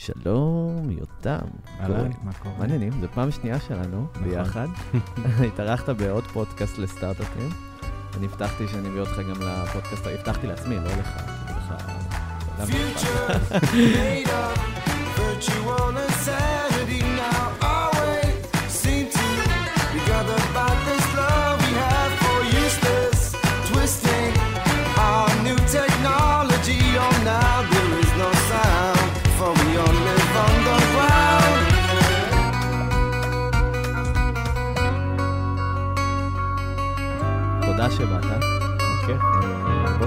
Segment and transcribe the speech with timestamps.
[0.00, 1.38] שלום, יותם.
[1.80, 2.54] אהלן, מה קורה?
[2.58, 4.24] מעניינים, זו פעם שנייה שלנו נכון.
[4.28, 4.66] ביחד.
[5.48, 7.48] התארחת בעוד פודקאסט לסטארט-אפים.
[8.16, 11.16] אני הבטחתי שאני אביא אותך גם לפודקאסט, הבטחתי לעצמי, לא לך.
[11.48, 11.74] לך?
[12.58, 14.58] Future made up,
[15.16, 16.09] virtual insanity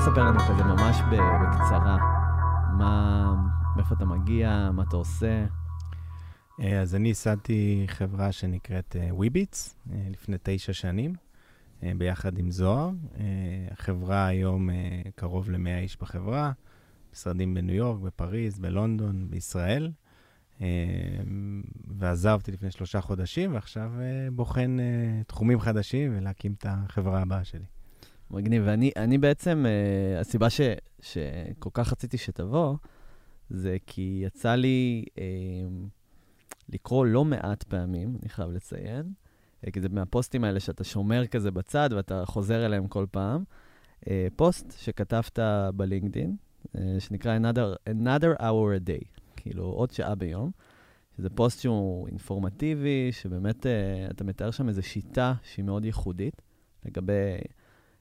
[0.03, 1.98] אה, בוא ספר לנו כזה ממש בקצרה.
[2.77, 3.35] מה,
[3.75, 5.45] מאיפה אתה מגיע, מה אתה עושה.
[6.59, 9.76] אה, אז אני ייסדתי חברה שנקראת וויביטס
[10.09, 11.13] לפני תשע שנים,
[11.84, 12.89] אה, ביחד עם זוהר.
[13.20, 13.23] אה,
[13.71, 16.51] החברה היום אה, קרוב ל-100 איש בחברה,
[17.13, 19.91] משרדים בניו יורק, בפריז, בלונדון, בישראל.
[20.62, 20.67] אה,
[21.88, 27.73] ועזבתי לפני שלושה חודשים, ועכשיו אה, בוחן אה, תחומים חדשים ולהקים את החברה הבאה שלי.
[28.32, 30.62] מגניב, ואני אני בעצם, uh, הסיבה ש,
[31.02, 32.76] שכל כך רציתי שתבוא,
[33.49, 35.20] זה כי יצא לי uh,
[36.70, 39.13] לקרוא לא מעט פעמים, אני חייב לציין,
[39.65, 43.43] uh, כי זה מהפוסטים האלה שאתה שומר כזה בצד ואתה חוזר אליהם כל פעם,
[44.02, 45.40] uh, פוסט שכתבת
[45.76, 50.52] בלינקדין, uh, שנקרא another, another hour a day, כאילו עוד שעה ביום,
[51.18, 56.41] שזה פוסט שהוא אינפורמטיבי, שבאמת uh, אתה מתאר שם איזו שיטה שהיא מאוד ייחודית,
[56.85, 57.37] לגבי...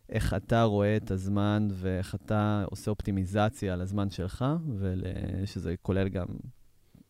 [0.08, 4.44] איך אתה רואה את הזמן ואיך אתה עושה אופטימיזציה על הזמן שלך,
[4.78, 6.26] ושזה כולל גם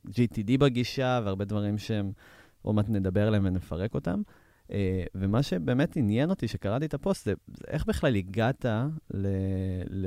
[0.09, 2.13] GTD בגישה והרבה דברים שהם,
[2.63, 4.23] עוד מעט נדבר עליהם ונפרק אותם.
[4.73, 8.65] אה, ומה שבאמת עניין אותי שקראתי את הפוסט, זה, זה איך בכלל הגעת
[9.15, 9.27] ל,
[9.91, 10.07] ל,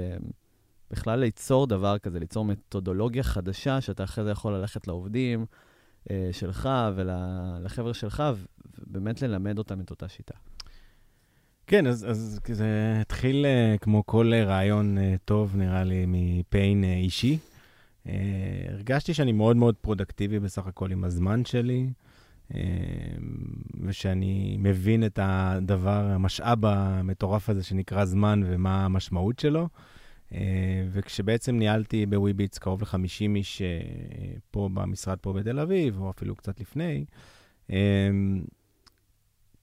[0.91, 5.45] בכלל ליצור דבר כזה, ליצור מתודולוגיה חדשה, שאתה אחרי זה יכול ללכת לעובדים
[6.11, 8.23] אה, שלך ולחבר'ה שלך,
[8.79, 10.35] ובאמת ללמד אותם את אותה שיטה.
[11.67, 16.23] כן, אז, אז זה התחיל uh, כמו כל uh, רעיון uh, טוב, נראה לי, מ
[16.23, 17.37] pain אישי.
[18.69, 21.89] הרגשתי שאני מאוד מאוד פרודקטיבי בסך הכל עם הזמן שלי,
[23.81, 29.67] ושאני מבין את הדבר, המשאב המטורף הזה שנקרא זמן ומה המשמעות שלו.
[30.91, 33.61] וכשבעצם ניהלתי בוויביטס קרוב ל-50 איש
[34.51, 37.05] פה במשרד פה בתל אביב, או אפילו קצת לפני,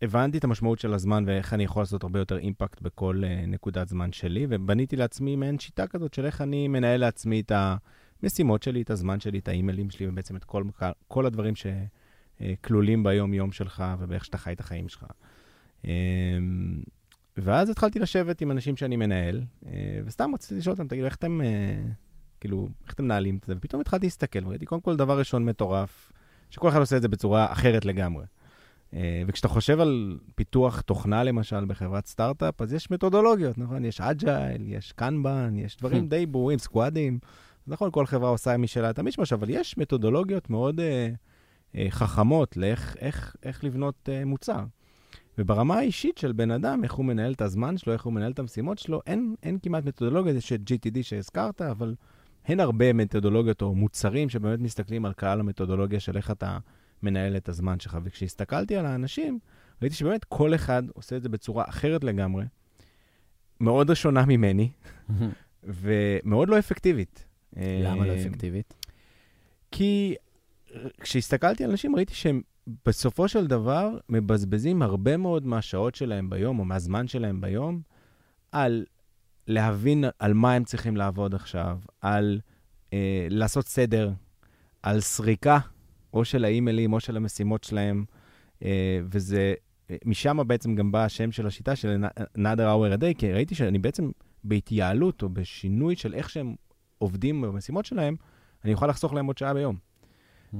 [0.03, 3.89] הבנתי את המשמעות של הזמן ואיך אני יכול לעשות הרבה יותר אימפקט בכל uh, נקודת
[3.89, 7.53] זמן שלי, ובניתי לעצמי מעין שיטה כזאת של איך אני מנהל לעצמי את
[8.23, 10.65] המשימות שלי, את הזמן שלי, את האימיילים שלי, ובעצם את כל,
[11.09, 15.07] כל הדברים שכלולים ביום-יום שלך ובאיך שאתה חי את החיים שלך.
[15.83, 15.87] Um,
[17.37, 19.67] ואז התחלתי לשבת עם אנשים שאני מנהל, uh,
[20.05, 21.41] וסתם רציתי לשאול אותם, תגידו, איך אתם,
[22.41, 23.55] כאילו, איך אתם מנהלים את זה?
[23.57, 26.13] ופתאום התחלתי להסתכל, וראיתי, קודם כל, דבר ראשון מטורף,
[26.51, 28.25] שכל אחד עושה את זה בצורה אחרת לגמרי.
[28.93, 28.95] Uh,
[29.27, 33.85] וכשאתה חושב על פיתוח תוכנה, למשל, בחברת סטארט-אפ, אז יש מתודולוגיות, נכון?
[33.85, 37.19] יש Agile, יש Kanban, יש דברים די ברורים, סקואדים.
[37.67, 40.83] נכון, כל חברה עושה משלה את המשמש, אבל יש מתודולוגיות מאוד uh,
[41.75, 44.65] uh, חכמות לאיך איך, איך לבנות uh, מוצר.
[45.39, 48.39] וברמה האישית של בן אדם, איך הוא מנהל את הזמן שלו, איך הוא מנהל את
[48.39, 51.95] המשימות שלו, אין, אין כמעט מתודולוגיה, יש את GTD שהזכרת, אבל
[52.49, 56.59] אין הרבה מתודולוגיות או מוצרים שבאמת מסתכלים על כלל המתודולוגיה של איך אתה
[57.03, 57.99] מנהל את הזמן שלך.
[58.05, 59.39] וכשהסתכלתי על האנשים,
[59.83, 62.45] ראיתי שבאמת כל אחד עושה את זה בצורה אחרת לגמרי,
[63.61, 64.71] מאוד ראשונה ממני,
[65.63, 67.25] ומאוד לא אפקטיבית.
[67.57, 68.75] למה לא אה, אפקטיבית?
[69.71, 70.15] כי
[71.01, 72.43] כשהסתכלתי על אנשים, ראיתי שהם
[72.87, 77.81] בסופו של דבר מבזבזים הרבה מאוד מהשעות שלהם ביום, או מהזמן שלהם ביום,
[78.53, 78.85] על
[79.47, 82.41] להבין על מה הם צריכים לעבוד עכשיו, על
[82.93, 84.13] אה, לעשות סדר,
[84.83, 85.59] על סריקה,
[86.13, 88.05] או של האימיילים או של המשימות שלהם,
[88.65, 89.55] אה, וזה,
[89.91, 92.05] אה, משם בעצם גם בא השם של השיטה של
[92.39, 94.11] another hour a day, כי ראיתי שאני בעצם
[94.45, 96.55] בהתייעלות או בשינוי של איך שהם
[96.99, 98.17] עובדים במשימות שלהם,
[98.65, 99.77] אני אוכל לחסוך להם עוד שעה ביום.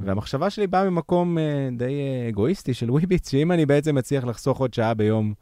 [0.01, 1.41] והמחשבה שלי באה ממקום uh,
[1.79, 1.93] די
[2.29, 5.35] אגואיסטי של וויביץ, שאם אני בעצם מצליח לחסוך עוד שעה ביום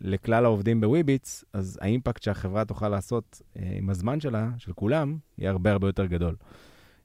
[0.00, 5.72] לכלל העובדים בוויביץ, אז האימפקט שהחברה תוכל לעשות עם הזמן שלה, של כולם, יהיה הרבה
[5.72, 6.36] הרבה יותר גדול.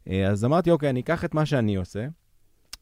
[0.09, 2.07] אז אמרתי, אוקיי, אני אקח את מה שאני עושה,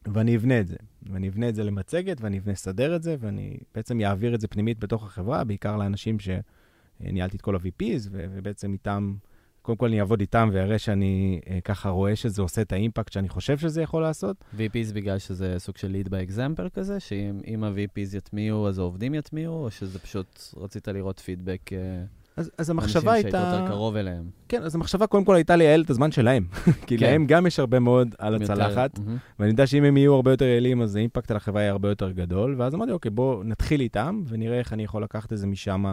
[0.07, 0.75] ואני אבנה את זה.
[1.09, 4.47] ואני אבנה את זה למצגת, ואני אבנה לסדר את זה, ואני בעצם אעביר את זה
[4.47, 9.15] פנימית בתוך החברה, בעיקר לאנשים שניהלתי את כל ה-VPs, ובעצם איתם...
[9.61, 13.29] קודם כל אני אעבוד איתם ואראה שאני אה, ככה רואה שזה עושה את האימפקט שאני
[13.29, 14.43] חושב שזה יכול לעשות.
[14.57, 19.15] VPs בגלל שזה סוג של lead by example כזה, שאם אם ה-VPs יטמיעו, אז העובדים
[19.15, 21.73] יטמיעו, או שזה פשוט רצית לראות פידבק?
[21.73, 22.03] אה,
[22.39, 23.53] אז, אז המחשבה אנשים שהיית הייתה...
[23.59, 24.29] יותר קרוב אליהם.
[24.47, 26.45] כן, אז המחשבה קודם כל הייתה לייעל את הזמן שלהם.
[26.87, 27.05] כי כן.
[27.05, 28.99] להם גם יש הרבה מאוד על יותר- הצלחת.
[29.39, 32.11] ואני יודע שאם הם יהיו הרבה יותר יעילים, אז האימפקט על החברה יהיה הרבה יותר
[32.11, 32.55] גדול.
[32.57, 35.85] ואז אמרתי, אוקיי, בואו נתחיל איתם, ונראה איך אני יכול לקחת את זה משם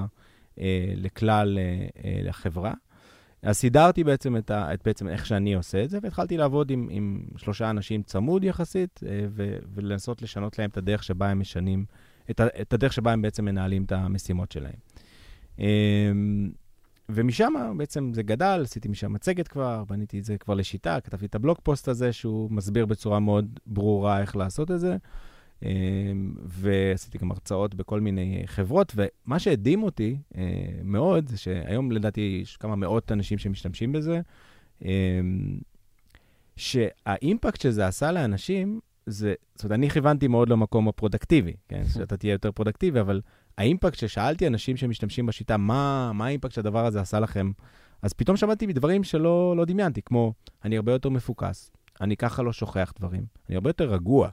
[0.60, 2.72] אה, לכלל אה, אה, לחברה.
[3.42, 6.88] אז סידרתי בעצם את, ה, את בעצם איך שאני עושה את זה, והתחלתי לעבוד עם,
[6.90, 11.84] עם שלושה אנשים צמוד יחסית, אה, ו, ולנסות לשנות להם את הדרך שבה הם משנים,
[12.30, 14.85] את, ה, את הדרך שבה הם בעצם מנהלים את המשימות שלהם.
[15.60, 16.12] אה,
[17.08, 21.34] ומשם בעצם זה גדל, עשיתי משם מצגת כבר, בניתי את זה כבר לשיטה, כתבתי את
[21.34, 24.96] הבלוג פוסט הזה, שהוא מסביר בצורה מאוד ברורה איך לעשות את זה.
[25.64, 25.70] אה,
[26.44, 30.42] ועשיתי גם הרצאות בכל מיני חברות, ומה שהדהים אותי אה,
[30.84, 34.20] מאוד, זה שהיום לדעתי יש כמה מאות אנשים שמשתמשים בזה,
[34.84, 35.20] אה,
[36.56, 41.82] שהאימפקט שזה עשה לאנשים, זה, זאת אומרת, אני כיוונתי מאוד למקום הפרודקטיבי, כן?
[41.94, 43.20] שאתה תהיה יותר פרודקטיבי, אבל
[43.58, 47.50] האימפקט ששאלתי אנשים שמשתמשים בשיטה, מה, מה האימפקט שהדבר הזה עשה לכם,
[48.02, 50.32] אז פתאום שמעתי מדברים שלא לא דמיינתי, כמו,
[50.64, 51.70] אני הרבה יותר מפוקס,
[52.00, 54.28] אני ככה לא שוכח דברים, אני הרבה יותר רגוע,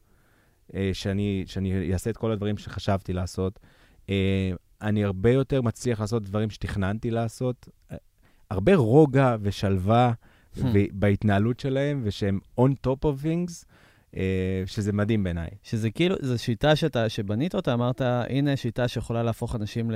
[0.75, 3.59] אה, שאני, שאני אעשה את כל הדברים שחשבתי לעשות,
[4.09, 7.97] אה, אני הרבה יותר מצליח לעשות דברים שתכננתי לעשות, אה,
[8.49, 10.13] הרבה רוגע ושלווה
[10.73, 13.65] ב- בהתנהלות שלהם, ושהם on top of things,
[14.65, 15.49] שזה מדהים בעיניי.
[15.63, 19.95] שזה כאילו, זו שיטה שאתה, שבנית אותה, אמרת, הנה שיטה שיכולה להפוך אנשים ל...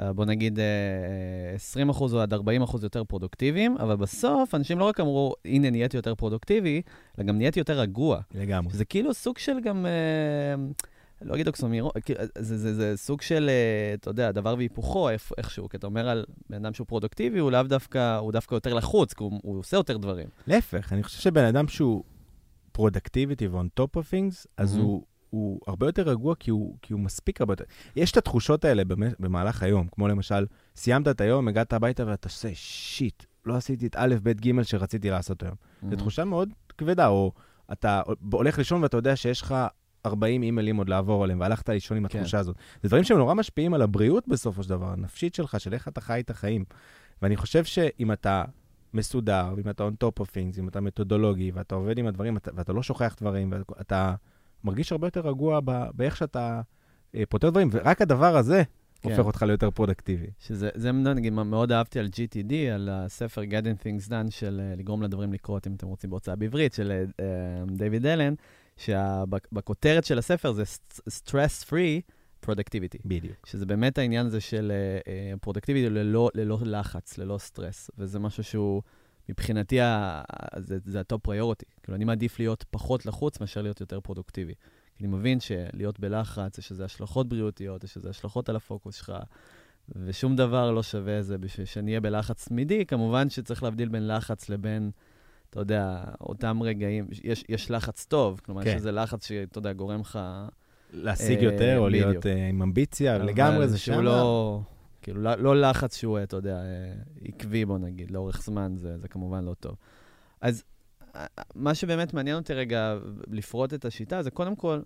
[0.00, 2.36] אה, בוא נגיד אה, 20% או עד 40%
[2.82, 6.82] יותר פרודוקטיביים, אבל בסוף אנשים לא רק אמרו, הנה נהייתי יותר פרודוקטיבי,
[7.18, 8.20] אלא גם נהייתי יותר רגוע.
[8.34, 8.72] לגמרי.
[8.72, 10.64] שזה כאילו סוג של גם, אה,
[11.22, 15.68] לא אגיד אוקסימורון, כאילו, זה, זה, זה סוג של, אה, אתה יודע, דבר והיפוכו איכשהו,
[15.68, 19.12] כי אתה אומר על בן אדם שהוא פרודוקטיבי, הוא לאו דווקא, הוא דווקא יותר לחוץ,
[19.12, 20.28] כי הוא, הוא עושה יותר דברים.
[20.46, 22.04] להפך, אני חושב שבן אדם שהוא
[22.78, 24.78] productivity ו-on top of things, אז Mhm.
[24.78, 27.64] הוא, הוא הרבה יותר רגוע כי הוא, כי הוא מספיק הרבה יותר.
[27.96, 32.28] יש את התחושות האלה במ- במהלך היום, כמו למשל, סיימת את היום, הגעת הביתה ואתה
[32.28, 35.54] עושה שיט, לא עשיתי את א', ב', ג' שרציתי לעשות היום.
[35.90, 36.48] זו תחושה מאוד
[36.78, 37.32] כבדה, או
[37.72, 39.54] אתה הולך לישון ואתה יודע שיש לך
[40.06, 42.18] 40 אימיילים עוד לעבור עליהם, והלכת לישון עם כן.
[42.18, 42.56] התחושה הזאת.
[42.82, 46.00] זה דברים שהם נורא משפיעים על הבריאות בסופו של דבר, הנפשית שלך, של איך אתה
[46.00, 46.64] חי את החיים.
[47.22, 48.44] ואני חושב שאם אתה
[48.94, 52.50] מסודר, ואם אתה on top of things, אם אתה מתודולוגי, ואתה עובד עם הדברים, אתה,
[52.54, 54.14] ואתה לא שוכח דברים, ואתה
[54.64, 56.60] מרגיש הרבה יותר רגוע ב, באיך שאתה
[57.14, 58.62] אה, פותר דברים, ורק הדבר הזה
[59.04, 59.10] כן.
[59.10, 60.26] הופך אותך ליותר פרודקטיבי.
[60.38, 64.76] שזה, זה נגיד, מה מאוד אהבתי על GTD, על הספר Getting Things Done של אה,
[64.76, 68.34] לגרום לדברים לקרות, אם אתם רוצים בהוצאה בעברית, של אה, אה, דיוויד אלן,
[68.76, 70.62] שבכותרת של הספר זה
[71.08, 72.12] stress free
[72.44, 73.46] productivity, בדיוק.
[73.46, 74.72] שזה באמת העניין הזה של
[75.40, 78.82] productivity ללא, ללא לחץ, ללא סטרס, וזה משהו שהוא,
[79.28, 81.66] מבחינתי, ה- ה- זה, זה ה top priority.
[81.82, 84.54] כאילו, אני מעדיף להיות פחות לחוץ מאשר להיות יותר פרודוקטיבי.
[84.96, 89.12] כי אני מבין שלהיות בלחץ, יש לזה השלכות בריאותיות, יש לזה השלכות על הפוקוס שלך,
[89.88, 92.86] ושום דבר לא שווה זה בשביל שנהיה בלחץ תמידי.
[92.86, 94.90] כמובן שצריך להבדיל בין לחץ לבין,
[95.50, 98.68] אתה יודע, אותם רגעים, יש, יש לחץ טוב, כלומר, כן.
[98.68, 100.18] יש איזה לחץ שאתה יודע, גורם לך...
[100.94, 102.26] להשיג יותר, או להיות.
[102.26, 104.00] אה, עם אמביציה, לגמרי זה שם.
[104.00, 104.60] לא,
[105.02, 106.92] כאילו, לא, לא לחץ שהוא, אתה יודע, אה,
[107.24, 109.76] עקבי, בוא נגיד, לאורך זמן, זה, זה כמובן לא טוב.
[110.40, 110.64] אז
[111.16, 112.96] אה, מה שבאמת מעניין אותי רגע
[113.30, 114.80] לפרוט את השיטה, זה קודם כל,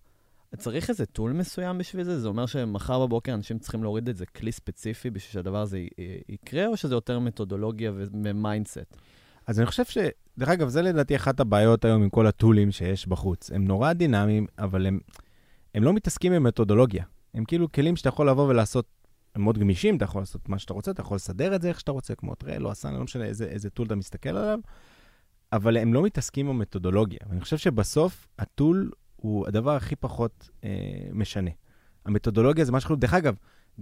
[0.57, 2.21] צריך איזה tool מסוים בשביל זה?
[2.21, 5.79] זה אומר שמחר בבוקר אנשים צריכים להוריד איזה כלי ספציפי בשביל שהדבר הזה
[6.29, 8.97] יקרה, או שזה יותר מתודולוגיה ו mindset?
[9.47, 9.99] אז אני חושב ש...
[10.39, 13.51] דרך אגב, זה לדעתי אחת הבעיות היום עם כל ה toolים שיש בחוץ.
[13.51, 14.99] הם נורא דינמיים, אבל הם,
[15.79, 17.05] הם לא מתעסקים במתודולוגיה.
[17.35, 18.87] הם כאילו כלים שאתה יכול לבוא ולעשות,
[19.35, 21.81] הם מאוד גמישים, אתה יכול לעשות מה שאתה רוצה, אתה יכול לסדר את זה איך
[21.81, 24.59] שאתה רוצה, כמו טרלו או אסנה, לא משנה איזה, איזה tool אתה מסתכל עליו,
[25.53, 27.19] אבל הם לא מתעסקים במתודולוגיה.
[27.29, 30.71] ואני חושב שבסוף ה tool הוא הדבר הכי פחות אה,
[31.13, 31.51] משנה.
[32.05, 33.35] המתודולוגיה זה משהו, דרך אגב,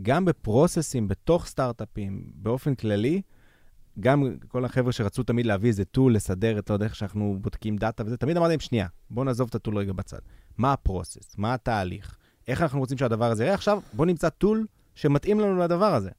[0.02, 3.22] גם ב processים, בתוך סטארט-אפים, באופן כללי,
[4.00, 8.02] גם כל החבר'ה שרצו תמיד להביא איזה tool, לסדר את, לא איך שאנחנו בודקים דאטה
[8.06, 10.18] וזה, תמיד אמרתי להם, שנייה, בואו נעזוב את ה tool רגע בצד.
[10.58, 11.34] מה ה process?
[11.38, 12.16] מה התהליך?
[12.48, 13.54] איך אנחנו רוצים שהדבר הזה יראה?
[13.54, 16.10] עכשיו, בואו נמצא tool שמתאים לנו לדבר הזה.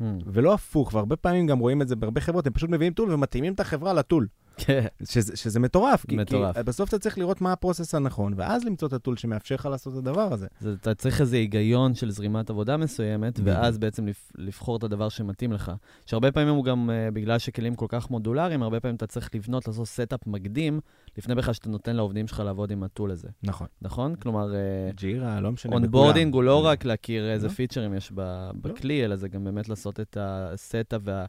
[0.00, 0.04] Hmm.
[0.26, 3.52] ולא הפוך, והרבה פעמים גם רואים את זה בהרבה חברות, הם פשוט מביאים tool ומתאימים
[3.52, 4.26] את החברה ל tool.
[4.56, 4.86] כן.
[5.04, 6.56] שזה, שזה מטורף, כי, מטורף.
[6.56, 9.54] כי בסוף אתה צריך לראות מה ה process הנכון, ואז למצוא את ה tool שמאפשר
[9.54, 10.46] לך לעשות את הדבר הזה.
[10.72, 13.40] אתה צריך איזה היגיון של זרימת עבודה מסוימת.
[13.44, 14.06] ואז בעצם
[14.38, 15.72] לבחור את הדבר שמתאים לך.
[16.06, 19.68] שהרבה פעמים הוא גם, uh, בגלל שכלים כל כך מודולריים, הרבה פעמים אתה צריך לבנות,
[19.68, 20.80] לעשות setup מקדים,
[21.18, 23.66] לפני בכלל שאתה נותן לעובדים שלך לעבוד עם ה tool הזה, נכון.
[23.82, 24.14] נכון?
[24.14, 24.52] כלומר,
[24.94, 26.66] ג'ירה, לא משנה, onboarding הוא לא.
[26.66, 27.52] רק להכיר איזה לא.
[27.52, 31.24] featureים יש ב- בכלי, אלא זה גם באמת לעשות את ה setup וה...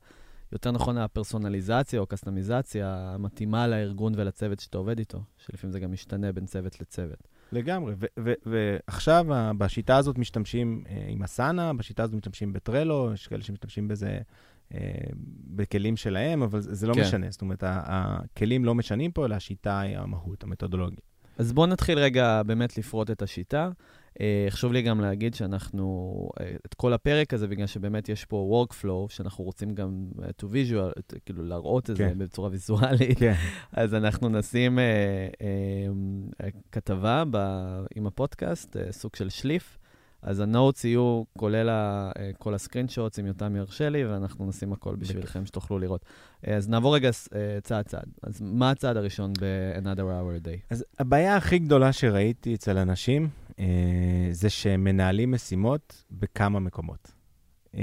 [0.52, 6.32] יותר נכון, הפרסונליזציה או קסטמיזציה המתאימה לארגון ולצוות שאתה עובד איתו, שלפעמים זה גם משתנה
[6.32, 7.28] בין צוות לצוות.
[7.52, 7.96] לגמרי,
[8.46, 9.26] ועכשיו
[9.58, 14.20] בשיטה הזאת משתמשים אה, עם אסנה, בשיטה הזאת משתמשים בטרלו, יש כאלה שמשתמשים בזה
[14.74, 14.80] אה,
[15.48, 17.02] בכלים שלהם, אבל זה זה לא כן.
[17.02, 17.32] משנה.
[17.32, 21.00] זאת אומרת, הכלים לא משנים פה, אלא השיטה היא המהות, המתודולוגיה.
[21.38, 23.70] אז בואו נתחיל רגע באמת לפרוט את השיטה.
[24.22, 28.66] אה, חשוב לי גם להגיד שאנחנו, אה, את כל הפרק הזה, בגלל שבאמת יש פה
[28.66, 32.18] workflow, שאנחנו רוצים גם אה, to visual, כאילו להראות את זה כן.
[32.18, 33.34] בצורה ויזואלית, כן.
[33.72, 34.84] אז אנחנו נשים אה,
[36.44, 37.38] אה, ככה ב,
[37.96, 39.78] עם הפודקאסט, אה, סוג של שליף.
[40.22, 44.74] אז ה notes יהיו כולל ה, כל ה screenshots, אם יותם ירשה לי, ואנחנו נשים
[44.74, 46.06] הכל בשבילכם שתוכלו לראות.
[46.44, 48.08] אז נעבור רגע אה, צעד-צעד.
[48.24, 50.66] אז מה הצעד הראשון ב-Another Hour a Day?
[50.70, 53.30] אז הבעיה הכי גדולה שראיתי אצל אנשים,
[54.32, 57.12] זה שהם מנהלים משימות בכמה מקומות.
[57.76, 57.82] אה,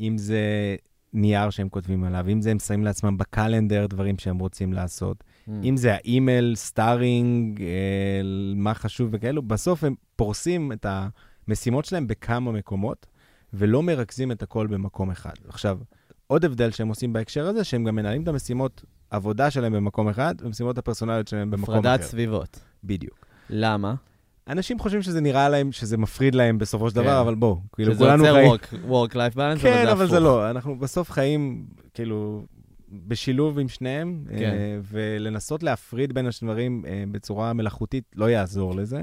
[0.00, 0.76] אם זה
[1.12, 5.24] נייר שהם כותבים עליו, אם זה הם שמים לעצמם ב calendar דברים שהם רוצים לעשות,
[5.48, 5.50] Mm.
[5.64, 8.20] אם זה האימייל, starring, אה,
[8.56, 10.86] מה חשוב וכאלו, בסוף הם פורסים את
[11.48, 13.06] המשימות שלהם בכמה מקומות,
[13.52, 15.32] ולא מרכזים את הכל במקום אחד.
[15.48, 15.78] עכשיו,
[16.26, 20.34] עוד הבדל שהם עושים בהקשר הזה, שהם גם מנהלים את המשימות עבודה שלהם במקום אחד,
[20.40, 21.88] ומשימות ה personalיות שלהם במקום אחר.
[21.88, 22.60] הפרדת סביבות.
[22.84, 23.26] בדיוק.
[23.50, 23.94] למה?
[24.48, 27.02] אנשים חושבים שזה נראה להם, שזה מפריד להם בסופו של כן.
[27.02, 28.52] דבר, אבל בואו, כאילו, שזה כולנו יוצר חיים...
[28.52, 30.20] work- work-life balance, אבל כן, אבל זה.
[30.20, 30.50] לא.
[30.50, 32.44] אנחנו בסוף חיים, כאילו,
[32.92, 34.34] בשילוב עם שניהם, כן.
[34.52, 39.02] אה, ולנסות להפריד בין הדברים אה, בצורה מלאכותית לא יעזור לזה.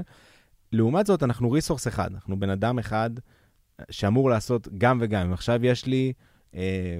[0.72, 3.10] לעומת זאת, אנחנו ריסורס אחד, אנחנו בן אדם אחד
[3.90, 5.26] שאמור לעשות גם וגם.
[5.26, 6.12] אם עכשיו יש לי,
[6.54, 6.98] אה,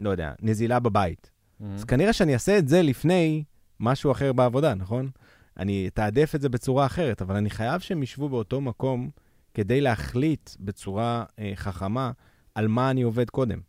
[0.00, 1.30] לא יודע, נזילה בבית,
[1.60, 1.64] Mm.
[1.74, 3.44] אז כנראה שאני אעשה את זה לפני
[3.80, 5.10] משהו אחר בעבודה, נכון?
[5.58, 9.10] אני אתעדף את זה בצורה אחרת, אבל אני חייב שהם ישבו באותו מקום
[9.54, 12.10] כדי להחליט בצורה אה, חכמה
[12.54, 13.60] על מה אני עובד קודם.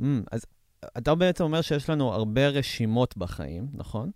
[0.00, 0.46] Mm, אז
[0.98, 4.10] אתה בעצם אומר שיש לנו הרבה רשימות בחיים, נכון?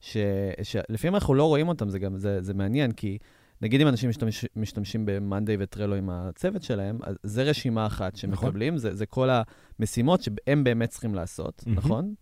[0.00, 0.16] ש-
[0.62, 3.18] שלפעמים אנחנו לא רואים אותם, זה גם, זה, זה מעניין, כי
[3.62, 8.78] נגיד אם אנשים משתמש, משתמשים ב-Monday וטרלו עם הצוות שלהם, אז זה רשימה אחת שמקבלים,
[8.78, 9.28] זה, זה כל
[9.78, 11.78] המשימות שהם באמת צריכים לעשות, מהמם.
[11.78, 12.14] נכון?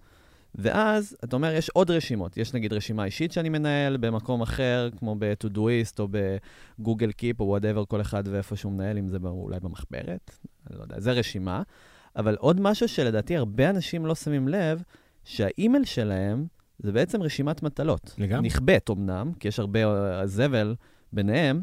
[0.54, 2.36] ואז, אתה אומר, יש עוד רשימות.
[2.36, 7.84] יש נגיד רשימה אישית שאני מנהל במקום אחר, כמו ב-Todoist או בגוגל קיפ או whatever,
[7.84, 10.38] כל אחד ואיפה שהוא מנהל, אם זה אולי במחברת,
[10.70, 11.62] אני לא יודע, זה רשימה.
[12.16, 14.82] אבל עוד משהו שלדעתי הרבה אנשים לא שמים לב,
[15.24, 16.46] שהאימייל שלהם
[16.78, 18.14] זה בעצם רשימת מטלות.
[18.18, 18.46] לגמרי.
[18.46, 20.74] נכבדת אמנם, כי יש הרבה אה, זבל
[21.12, 21.62] ביניהם,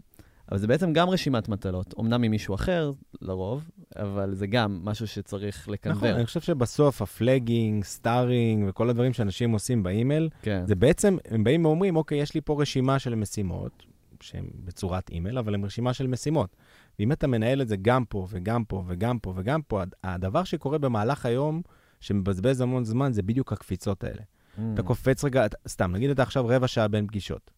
[0.52, 1.94] אבל זה בעצם גם רשימת מטלות.
[2.00, 2.92] אמנם ממישהו אחר,
[3.22, 6.16] לרוב, אבל זה גם משהו שצריך נכון, ל convert.
[6.16, 10.64] אני חושב שבסוף ה flagging, starring וכל הדברים שאנשים עושים באימייל, כן.
[10.68, 13.84] זה בעצם, הם באים ואומרים, אוקיי, יש לי פה רשימה של משימות,
[14.22, 16.56] שהן בצורת אימייל, אבל הן רשימה של משימות.
[17.00, 20.44] ואם אתה מנהל את זה גם פה וגם פה וגם פה וגם פה, הד- הדבר
[20.44, 21.62] שקורה במהלך היום,
[22.00, 24.22] שמבזבז המון זמן, זה בדיוק הקפיצות האלה.
[24.22, 24.62] Mm.
[24.74, 27.52] אתה קופץ רגע, סתם, נגיד אתה עכשיו רבע שעה בין פגישות.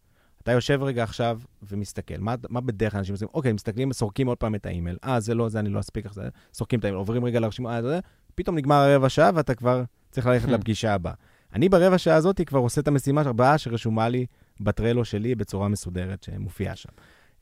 [0.43, 3.27] אתה יושב רגע עכשיו ומסתכל, מה, מה בדרך כלל אנשים עושים?
[3.33, 4.97] אוקיי, מסתכלים, סורקים עוד פעם את האימייל.
[5.03, 6.29] אה, זה לא, זה אני לא אספיק זה.
[6.53, 8.00] סורקים את האימייל, עוברים רגע לרשימה, אה, זה,
[8.35, 10.51] פתאום נגמר הרבע שעה ואתה כבר צריך ללכת Hmm.
[10.51, 11.13] לפגישה הבאה.
[11.53, 14.25] אני ברבע שעה הזאת כבר עושה את המשימה הבאה שרשומה לי
[14.59, 16.89] בטרלו שלי בצורה מסודרת שמופיעה שם.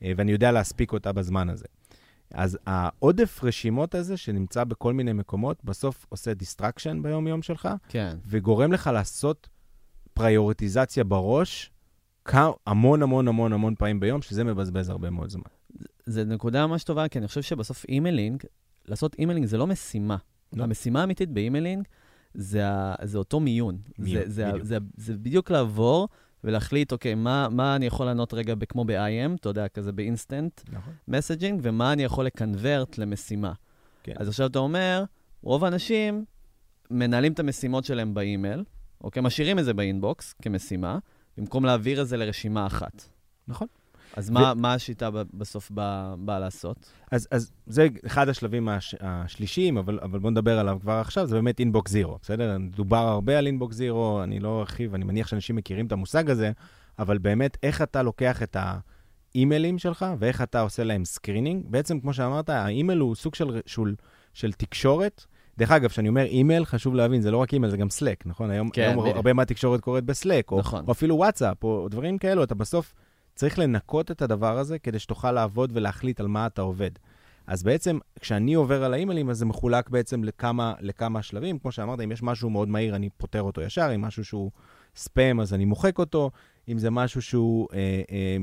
[0.03, 1.65] אה, ואני יודע להספיק אותה בזמן הזה.
[2.33, 8.17] אז העודף רשימות הזה, שנמצא בכל מיני מקומות, בסוף עושה distraction ביום-יום שלך, כן.
[8.25, 9.49] וגורם לך לעשות
[10.13, 11.71] prioritיזציה בראש
[12.67, 15.43] המון המון המון המון פעמים ביום, שזה מבזבז הרבה מאוד זמן.
[16.05, 18.43] זו נקודה ממש טובה, כי אני חושב שבסוף emailing,
[18.85, 20.17] לעשות emailing זה לא משימה.
[20.53, 20.63] לא.
[20.63, 21.87] המשימה האמיתית ב emailing
[22.33, 22.63] זה,
[23.03, 23.77] זה אותו מיון.
[23.99, 24.65] מיון, זה, זה, בדיוק.
[24.65, 26.07] זה, זה בדיוק לעבור
[26.43, 30.61] ולהחליט, אוקיי, מה, מה אני יכול לענות רגע ב- כמו ב-IM, אתה יודע, כזה באינסטנט
[30.71, 30.93] נכון.
[31.07, 33.53] messaging, ומה אני יכול ל convert למשימה.
[34.03, 34.13] כן.
[34.17, 35.03] אז עכשיו אתה אומר,
[35.41, 36.25] רוב האנשים
[36.91, 38.63] מנהלים את המשימות שלהם באימייל,
[39.03, 40.99] אוקיי, משאירים את זה ב inbox כמשימה,
[41.37, 43.03] במקום להעביר את זה לרשימה אחת.
[43.47, 43.67] נכון.
[44.13, 46.91] אז מה, מה השיטה בסוף באה בא לעשות?
[47.11, 51.35] אז, אז זה אחד השלבים הש, השלישיים, אבל, אבל בואו נדבר עליו כבר עכשיו, זה
[51.35, 52.57] באמת inbox zero, בסדר?
[52.75, 56.51] דובר הרבה על inbox zero, אני לא ארחיב, אני מניח שאנשים מכירים את המושג הזה,
[56.99, 61.65] אבל באמת, איך אתה לוקח את האימיילים שלך ואיך אתה עושה להם screening.
[61.69, 63.95] בעצם, כמו שאמרת, האימייל הוא סוג של, של,
[64.33, 65.25] של תקשורת.
[65.61, 68.51] דרך אגב, כשאני אומר אימייל, חשוב להבין, זה לא רק אימייל, זה גם סלאק, נכון?
[68.51, 69.05] היום, כן, היום.
[69.05, 70.83] הרבה מהתקשורת קורית בסלאק, או, נכון.
[70.87, 72.93] או אפילו וואטסאפ, או דברים כאלו, אתה בסוף
[73.35, 76.91] צריך לנקות את הדבר הזה כדי שתוכל לעבוד ולהחליט על מה אתה עובד.
[77.47, 81.59] אז בעצם, כשאני עובר על האימיילים, אז זה מחולק בעצם לכמה, לכמה שלבים.
[81.59, 84.51] כמו שאמרת, אם יש משהו מאוד מהיר, אני פותר אותו ישר, אם משהו שהוא
[84.95, 86.31] ספאם, אז אני מוחק אותו.
[86.69, 88.37] אם זה משהו שהוא אה, אה,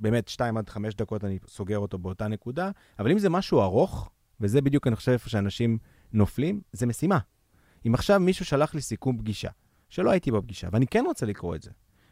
[0.00, 2.70] באמת 2 עד 5 דקות, אני סוגר אותו באותה נקודה.
[2.98, 5.78] אבל אם זה משהו ארוך, וזה בדיוק, אני חושב, איפה שאנשים
[6.14, 7.18] נופלים, זה משימה.
[7.86, 9.50] אם עכשיו מישהו שלח לי סיכום פגישה,
[9.88, 11.70] שלא הייתי בפגישה, ואני כן רוצה לקרוא את זה,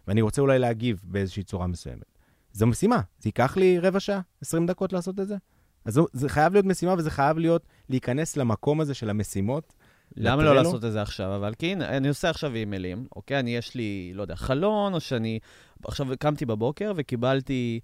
[0.08, 2.18] ואני רוצה אולי להגיב באיזושהי צורה מסוימת,
[2.52, 3.00] זו משימה.
[3.18, 5.36] זה ייקח לי רבע שעה, 20 דקות לעשות את זה?
[5.84, 9.74] אז זו- זה חייב להיות משימה, וזה חייב להיות להיכנס למקום הזה של המשימות
[10.16, 10.54] למה לא?
[10.54, 11.36] לעשות את זה עכשיו?
[11.36, 13.38] אבל כי הנה, אני עושה עכשיו אימיילים, אוקיי?
[13.38, 15.38] אני, יש לי, לא יודע, חלון, או שאני...
[15.84, 17.80] עכשיו קמתי בבוקר וקיבלתי,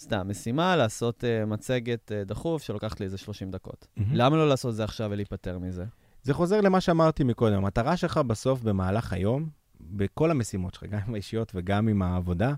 [0.00, 3.86] סתם, משימה לעשות uh, מצגת uh, דחוף שלוקחת לי איזה 30 דקות.
[3.96, 4.14] מהמם.
[4.14, 5.84] למה לא לעשות זה עכשיו ולהיפטר מזה?
[6.22, 7.56] זה חוזר למה שאמרתי מקודם.
[7.56, 9.48] המטרה שלך בסוף, במהלך היום,
[9.80, 12.54] בכל המשימות שלך, גם עם האישיות וגם עם העבודה,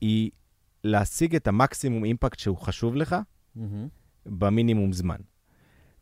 [0.00, 0.30] היא
[0.84, 3.16] להשיג את המקסימום אימפקט שהוא חשוב לך
[3.56, 3.88] מהמם.
[4.26, 5.18] במינימום זמן.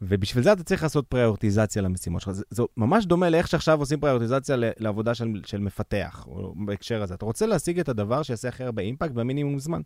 [0.03, 2.33] ובשביל זה אתה צריך לעשות פריורטיזציה למשימות שלך.
[2.33, 7.15] זה, זה ממש דומה לאיך שעכשיו עושים פריורטיזציה לעבודה של, של מפתח, או בהקשר הזה.
[7.15, 9.81] אתה רוצה להשיג את הדבר שיעשה הכי הרבה אימפקט במינימום זמן.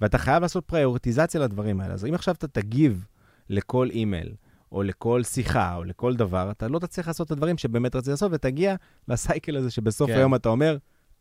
[0.00, 1.94] ואתה חייב לעשות פריורטיזציה לדברים האלה.
[1.94, 3.06] אז אם עכשיו אתה תגיב
[3.48, 4.34] לכל אימייל,
[4.72, 8.32] או לכל שיחה, או לכל דבר, אתה לא תצליח לעשות את הדברים שבאמת רציתי לעשות,
[8.34, 8.74] ותגיע
[9.08, 10.16] לסייקל הזה שבסוף כן.
[10.16, 10.76] היום אתה אומר,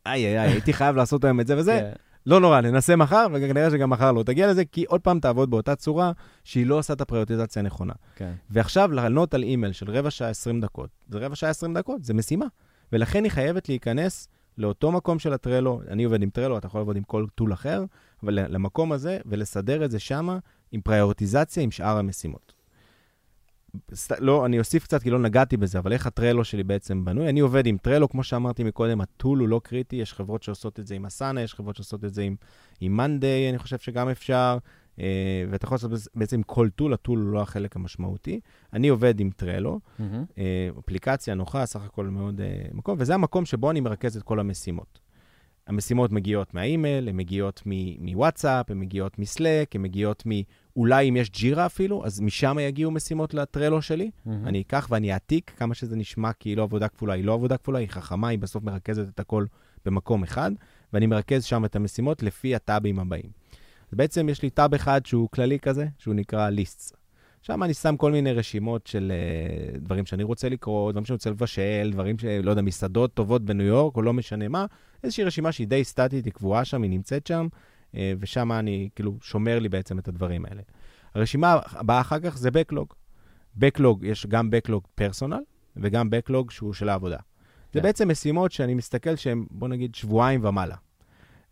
[0.06, 1.92] איי, איי, איי, הייתי חייב לעשות היום את זה וזה, כן.
[2.26, 5.76] לא נורא, ננסה מחר, וכנראה שגם מחר לא תגיע לזה, כי עוד פעם תעבוד באותה
[5.76, 6.12] צורה
[6.44, 7.94] שהיא לא עושה את הפריורטיזציה הנכונה.
[8.16, 8.34] כן.
[8.50, 12.14] ועכשיו לענות על אימייל של רבע שעה 20 דקות, זה רבע שעה 20 דקות, זה
[12.14, 12.46] משימה.
[12.94, 14.28] ולכן היא חייבת להיכנס
[14.60, 17.86] לאותו מקום של הטרלו, אני עובד עם טרלו, אתה יכול לעבוד עם כל טול אחר,
[18.24, 20.38] אבל למקום הזה, ולסדר את זה שמה
[20.72, 22.54] עם פריורטיזציה עם שאר המשימות.
[24.20, 27.30] לא, אני אוסיף קצת כי לא נגעתי בזה, אבל איך הטרלו שלי בעצם בנוי?
[27.30, 30.88] אני עובד עם טרלו, כמו שאמרתי מקודם, הטול הוא לא קריטי, יש חברות שעושות את
[30.88, 32.28] זה עם אסנה, יש חברות שעושות את זה
[32.82, 34.58] עם, מאנדיי, אני חושב שגם אפשר,
[35.50, 38.40] ואתה יכול לעשות בעצם כל טול, הטול הוא לא החלק המשמעותי.
[38.74, 39.80] אני עובד עם טרלו.
[40.38, 44.40] אה, אפליקציה נוחה, סך הכל מאוד אה, מקום, וזה המקום שבו אני מרכז את כל
[44.40, 45.00] המשימות.
[45.68, 47.64] המשימות מגיעות מהאימייל, הן מגיעות
[48.00, 50.32] מוואטסאפ, הן מגיעות מסלק, הן מגיעות מ...
[50.76, 54.12] אולי אם יש ג'ירה אפילו, אז משם יגיעו משימות לטרלו שלי.
[54.26, 54.48] מהמם.
[54.48, 57.58] אני אקח ואני אעתיק כמה שזה נשמע כי היא לא עבודה כפולה, היא לא עבודה
[57.58, 59.46] כפולה, היא חכמה, היא בסוף מרכזת את הכל
[59.86, 60.52] במקום אחד,
[60.94, 63.30] ואני מרכז שם את המשימות לפי הטאבים הבאים.
[63.90, 66.96] אז בעצם יש לי טאב אחד שהוא כללי כזה, שהוא נקרא lists.
[67.42, 71.30] שם אני שם כל מיני רשימות של uh, דברים שאני רוצה לקרוא, דברים שאני רוצה
[71.30, 72.26] לבשל, דברים ש...
[72.26, 74.66] לא יודע, מסעדות טובות בניו יורק, או לא משנה מה,
[75.04, 77.48] איזושהי רשימה שהיא די סטטית, היא קבועה שם, היא נמצאת שם,
[77.92, 80.62] uh, ושם אני כאילו שומר לי בעצם את הדברים האלה.
[81.16, 82.94] הרשימה הבאה אחר כך זה Backlog.
[83.60, 85.42] Backlog, יש גם Backlog פרסונל
[85.78, 87.18] וגם Backlog שהוא של העבודה.
[87.74, 87.82] זה כן.
[87.82, 90.76] בעצם משימות שאני מסתכל שהן, בוא נגיד, שבועיים ומעלה.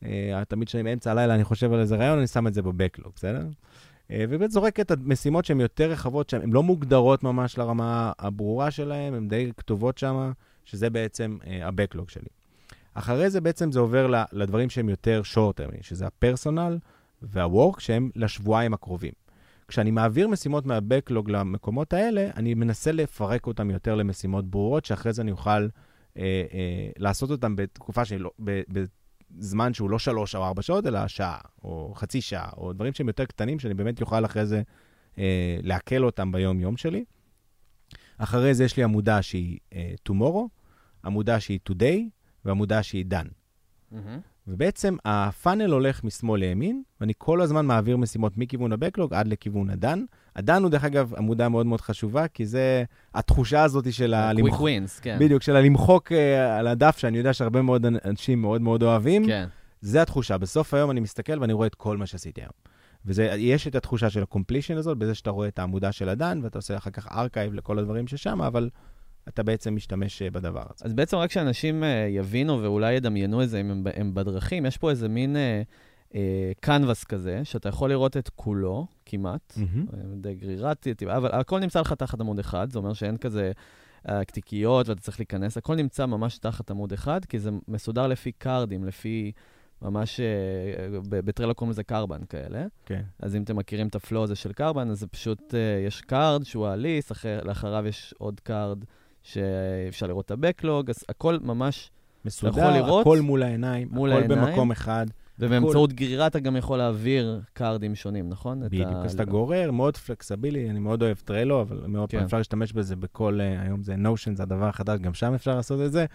[0.03, 0.07] Uh,
[0.47, 3.45] תמיד כשאני באמצע הלילה, אני חושב על איזה רעיון, אני שם את זה ב-Backlog, בסדר?
[3.47, 9.13] Uh, ובאמת זורק את המשימות שהן יותר רחבות, שהן לא מוגדרות ממש לרמה הברורה שלהן,
[9.13, 10.31] הן די כתובות שם,
[10.65, 12.29] שזה בעצם uh, ה-Backlog שלי.
[12.93, 16.77] אחרי זה בעצם זה עובר לדברים שהם יותר short-term, שזה הפרסונל
[17.21, 19.13] וה-work, שהם לשבועיים הקרובים.
[19.67, 25.21] כשאני מעביר משימות מה-Backlog למקומות האלה, אני מנסה לפרק אותם יותר למשימות ברורות, שאחרי זה
[25.21, 25.67] אני אוכל אה,
[26.17, 28.61] אה, לעשות אותם בתקופה שהיא לא, ב,
[29.31, 33.07] בזמן שהוא לא שלוש או ארבע שעות, אלא שעה, או חצי שעה, או דברים שהם
[33.07, 34.61] יותר קטנים, שאני באמת אוכל אחרי זה
[35.17, 37.05] אה, לעכל אותם ביום-יום שלי.
[38.17, 40.47] אחרי זה יש לי עמודה שהיא אה, tomorrow,
[41.05, 41.99] עמודה שהיא today,
[42.45, 43.29] ועמודה שהיא done.
[43.91, 44.19] מהמם.
[44.47, 50.05] ובעצם הפאנל הולך משמאל לימין, ואני כל הזמן מעביר משימות מכיוון ה-Backlog עד לכיוון הדן.
[50.37, 52.83] ה done הוא דרך אגב עמודה מאוד מאוד חשובה, כי זה
[53.15, 54.33] התחושה הזאת של ה...
[54.33, 55.17] למחוק- wins, כן.
[55.19, 59.25] בדיוק, של הלמחוק אה, על הדף, שאני יודע שהרבה מאוד אנשים מאוד מאוד אוהבים.
[59.25, 59.47] כן.
[59.81, 60.37] זה התחושה.
[60.37, 62.51] בסוף היום אני מסתכל ואני רואה את כל מה שעשיתי היום.
[63.05, 66.57] ויש את התחושה של ה-completion הזאת, בזה שאתה רואה את העמודה של ה done, ואתה
[66.57, 68.69] עושה אחר כך archive לכל הדברים ששם, אבל
[69.27, 70.85] אתה בעצם משתמש אה, בדבר הזה.
[70.85, 74.89] אז בעצם רק שאנשים אה, יבינו ואולי ידמיינו את זה אם הם בדרכים, יש פה
[74.89, 75.35] איזה מין
[76.59, 79.53] קנבס כזה, שאתה יכול לראות את כולו, כמעט.
[79.57, 83.51] אה, די גלילתי, אבל הכל נמצא לך תחת עמוד אחד, זה אומר שאין כזה
[84.09, 88.07] אה, תת תיקיות ואתה צריך להיכנס, הכל נמצא ממש תחת עמוד אחד, כי זה מסודר
[88.07, 89.31] לפי card ים, לפי
[89.81, 92.65] ממש, אה, בטרלו קוראים לזה Kanban כאלה.
[92.85, 93.01] כן.
[93.19, 96.01] אז אם אתם מכירים את ה flow הזה של Kanban, אז זה פשוט, אה, יש
[96.01, 96.67] card שהוא
[97.11, 98.83] אחר, לאחריו יש עוד card
[99.23, 101.91] שאפשר לראות את ה-Backlog, אז הכל ממש,
[102.25, 104.45] מסודר, לראות הכל מול העיניים, מול הכל העיניים.
[104.45, 105.05] במקום אחד.
[105.39, 108.63] ובאמצעות גרירה אתה גם יכול להעביר קארדים שונים, נכון?
[108.63, 112.23] בדיוק, אז אתה גורר, מאוד פלקסבילי, אני מאוד אוהב טרלו, אבל מאוד כן.
[112.23, 115.81] אפשר להשתמש בזה בכל, אה, היום זה נושן, זה הדבר החדש, גם שם אפשר לעשות
[115.85, 116.05] את זה.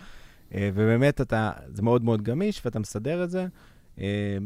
[0.55, 3.47] אה, ובאמת, אתה, זה מאוד מאוד גמיש, ואתה מסדר את זה.
[4.01, 4.37] אה,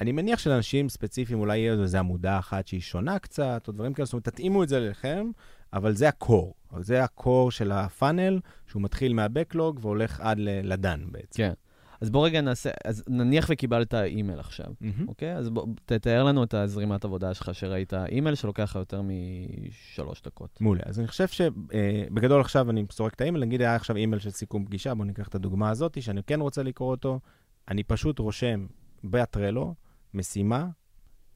[0.00, 4.06] אני מניח שלאנשים ספציפיים אולי יהיה איזו עמודה אחת שהיא שונה קצת, או דברים כאלה,
[4.06, 5.30] זאת אומרת, תתאימו את זה אליכם,
[5.72, 6.54] אבל זה הקור.
[6.80, 11.36] זה ה core של הפאנל, שהוא מתחיל מה-Backlog והולך עד ל done בעצם.
[11.36, 11.52] כן.
[12.00, 15.08] אז בוא רגע נעשה, אז נניח וקיבלת אימייל עכשיו, מהמם.
[15.08, 15.36] אוקיי?
[15.36, 20.60] אז בוא, תתאר לנו את הזרימת עבודה שלך, שראית אימייל שלוקח לך יותר משלוש דקות.
[20.60, 20.82] מעולה.
[20.86, 24.64] אז אני חושב שבגדול עכשיו אני סורק את האימייל, נגיד היה עכשיו אימייל של סיכום
[24.64, 27.20] פגישה, בואו ניקח את הדוגמה הזאת, שאני כן רוצה לקרוא אותו,
[27.68, 28.66] אני פשוט רושם
[29.04, 29.74] בטרלו
[30.14, 30.68] משימה,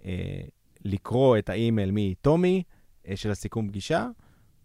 [0.04, 0.40] אה,
[0.84, 2.62] לקרוא את האימייל מטומי
[3.08, 4.08] אה, של הסיכום פגישה,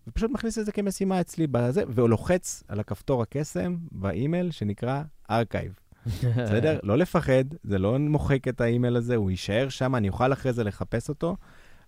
[0.08, 5.80] ופשוט מכניס את זה כמשימה אצלי בזה, ולוחץ על הכפתור הקסם באימייל שנקרא archive.
[6.44, 6.80] בסדר?
[6.84, 10.64] לא לפחד, זה לא מוחק את האימייל הזה, הוא יישאר שם, אני אוכל אחרי זה
[10.64, 11.36] לחפש אותו,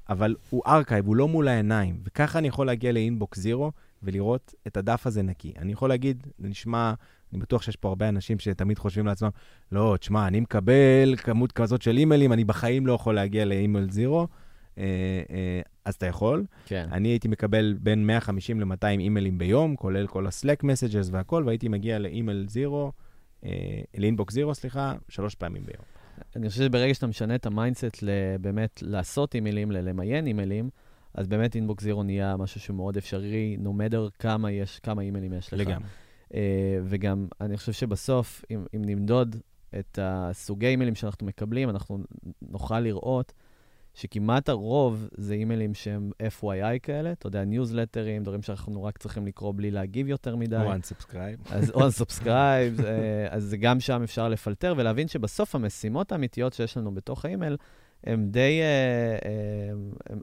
[0.10, 2.00] אבל הוא archive, הוא לא מול העיניים.
[2.04, 3.72] וככה אני יכול להגיע ל inbox zero
[4.04, 5.54] ולראות את הדף הזה נקי.
[5.58, 6.94] אני יכול להגיד, זה נשמע,
[7.34, 9.30] אני בטוח שיש פה הרבה אנשים שתמיד חושבים לעצמם,
[9.72, 13.92] לא, תשמע, אני מקבל כמות כזאת של אימיילים, אני בחיים לא יכול להגיע ל email
[13.92, 14.28] zero.
[14.78, 14.84] אה,
[15.30, 16.46] אה, אז אתה יכול.
[16.66, 16.88] כן.
[16.92, 22.00] אני הייתי מקבל בין 150 ל-200 אימיילים ביום, כולל כל ה-Slack messages והכל, והייתי מגיע
[22.00, 22.92] ל email zero,
[23.46, 25.84] אה, ל inbox zero, סליחה, שלוש פעמים ביום.
[26.36, 28.04] אני חושב שברגע שאתה משנה את ה mindset
[28.42, 30.70] באמת לעשות אימיילים, ללמיין אימיילים,
[31.14, 35.34] אז באמת inbox zero נהיה משהו שהוא מאוד אפשרי, no matter כמה, יש, כמה אימיילים
[35.34, 35.60] יש לך.
[35.60, 35.88] לגמרי.
[36.30, 36.36] Uh,
[36.84, 39.36] וגם, אני חושב שבסוף, אם, אם נמדוד
[39.80, 41.98] את הסוגי אימיילים שאנחנו מקבלים, אנחנו
[42.42, 43.34] נוכל לראות
[43.96, 49.54] שכמעט הרוב זה אימיילים שהם FYI כאלה, אתה יודע, ניוזלטרים, דברים שאנחנו רק צריכים לקרוא
[49.56, 50.56] בלי להגיב יותר מדי.
[50.56, 51.54] או unsubscribe.
[51.54, 56.94] אז או unsubscribe, אה, אז גם שם אפשר לפלטר ולהבין שבסוף המשימות האמיתיות שיש לנו
[56.94, 57.58] בתוך האימייל,
[58.04, 58.60] הן די,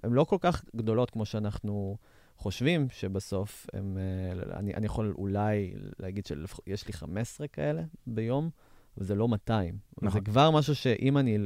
[0.02, 1.96] הן לא כל כך גדולות כמו שאנחנו
[2.42, 8.50] חושבים, שבסוף הם, אה, אני, אני יכול אולי להגיד שיש לי 15 כאלה ביום,
[8.98, 9.78] וזה לא 200.
[10.02, 10.20] נכון.
[10.20, 11.38] זה כבר משהו שאם אני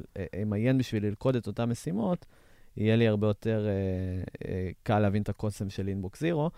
[0.43, 2.27] אמיין בשביל ללכוד את אותן משימות,
[2.77, 6.51] יהיה לי הרבה יותר אה, אה, קל להבין את הקוסם של אינבוקס זירו.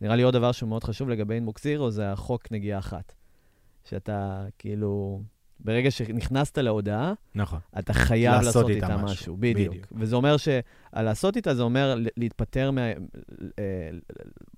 [0.00, 3.14] נראה לי עוד דבר שהוא מאוד חשוב לגבי אינבוקס זירו, זה החוק נגיעה אחת.
[3.84, 5.22] שאתה כאילו,
[5.64, 7.58] ברגע שנכנסת להודעה, נכון.
[7.78, 9.04] אתה חייב לעשות, לעשות איתה משהו.
[9.04, 9.36] משהו.
[9.36, 9.74] בדיוק.
[9.74, 9.92] בדיוק.
[9.92, 12.80] וזה אומר שלעשות איתה, זה אומר להתפטר, מה...
[13.58, 13.90] אה,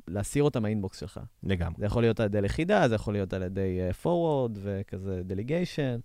[0.08, 1.20] להסיר אותה מהאינבוקס שלך.
[1.42, 1.74] לגמרי.
[1.78, 6.00] זה יכול להיות על ידי לכידה, זה יכול להיות על ידי uh, forward וכזה delegation,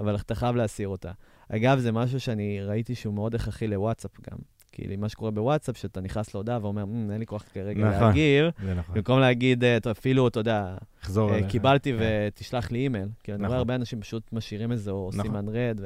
[0.00, 1.12] אבל אתה חייב להסיר אותה.
[1.48, 4.38] אגב, זה משהו שאני ראיתי שהוא מאוד הכרחי לוואטסאפ גם.
[4.80, 8.44] כאילו, מה שקורה בוואטסאפ, שאתה נכנס להודעה ואומר, אין לי כוח כרגע נכון, להגיב,
[8.76, 8.94] נכון.
[8.94, 10.76] במקום להגיד, אה, "טוב, אפילו, אתה יודע,
[11.18, 11.48] אה.
[11.48, 12.28] קיבלתי כן.
[12.28, 13.08] ותשלח לי אימייל.
[13.24, 13.58] כי אני רואה נכון.
[13.58, 15.10] הרבה אנשים פשוט משאירים את זה, או.
[15.22, 15.80] סימן רד,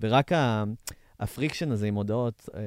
[0.00, 0.32] ורק
[1.20, 2.60] ה friction הזה עם הודעות אה,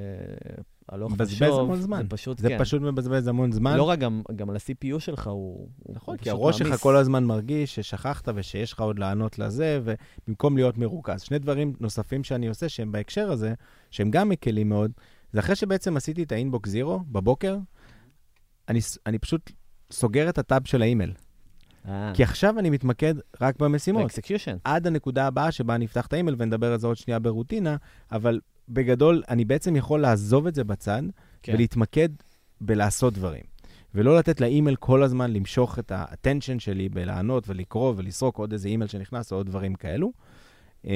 [0.90, 2.02] הלוך מבזבז ושוב, המון זמן.
[2.04, 2.58] זה פשוט, זה כן.
[2.60, 3.78] פשוט מבזבז המון זמן.
[3.78, 6.76] לא רק, גם, גם על ה-CPU שלך הוא, נכון, הוא כי הראש שלך.
[6.82, 11.22] כל הזמן מרגיש ששכחת ושיש לך עוד לענות לזה, ובמקום להיות מרוכז.
[11.22, 13.54] שני דברים נוספים שאני עושה שהם בהקשר הזה,
[13.92, 14.92] שהם גם מקלים מאוד,
[15.34, 17.58] זה אחרי שבעצם עשיתי את ה inbox zero בבוקר,
[18.68, 19.52] אני, אני פשוט
[19.92, 21.14] סוגר את ה tab של האימייל.
[21.88, 24.06] אה, כי עכשיו אני מתמקד רק במשימות.
[24.06, 24.58] execution.
[24.64, 27.76] עד הנקודה הבאה שבה אני אפתח את האימייל ונדבר על זה עוד שנייה ברוטינה,
[28.12, 28.40] אבל
[28.70, 31.02] בגדול, אני בעצם יכול לעזוב את זה בצד
[31.44, 31.54] כן.
[31.54, 32.10] ולהתמקד
[32.62, 33.44] בלעשות דברים.
[33.96, 38.90] ולא לתת לאימייל כל הזמן למשוך את ה-attention שלי בלענות ולקרוא ולסרוק עוד איזה אימייל
[38.90, 40.12] שנכנס או עוד דברים כאלו.
[40.86, 40.92] אמ,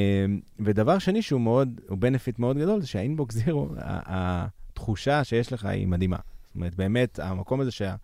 [0.60, 5.66] שה שני שהוא מאוד, הוא benefit מאוד גדול, זה שה inbox zero, התחושה שיש לך
[5.66, 6.18] היא מדהימה.
[6.46, 7.96] זאת אומרת, באמת, המקום הזה שה...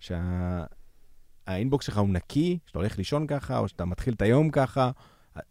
[0.00, 0.64] שה...
[1.46, 4.90] ה inbox שלך הוא נקי, שאתה הולך לישון ככה, או שאתה מתחיל את היום ככה,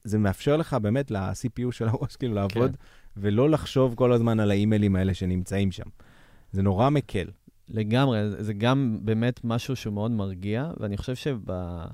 [0.03, 2.77] זה מאפשר לך באמת ל-CPU של הראש כאילו לעבוד, כן.
[3.17, 5.89] ולא לחשוב כל הזמן על האימיילים האלה שנמצאים שם.
[6.51, 7.27] זה נורא מקל.
[7.69, 11.87] לגמרי, זה- גם באמת משהו שהוא מאוד מרגיע, ואני חושב שגם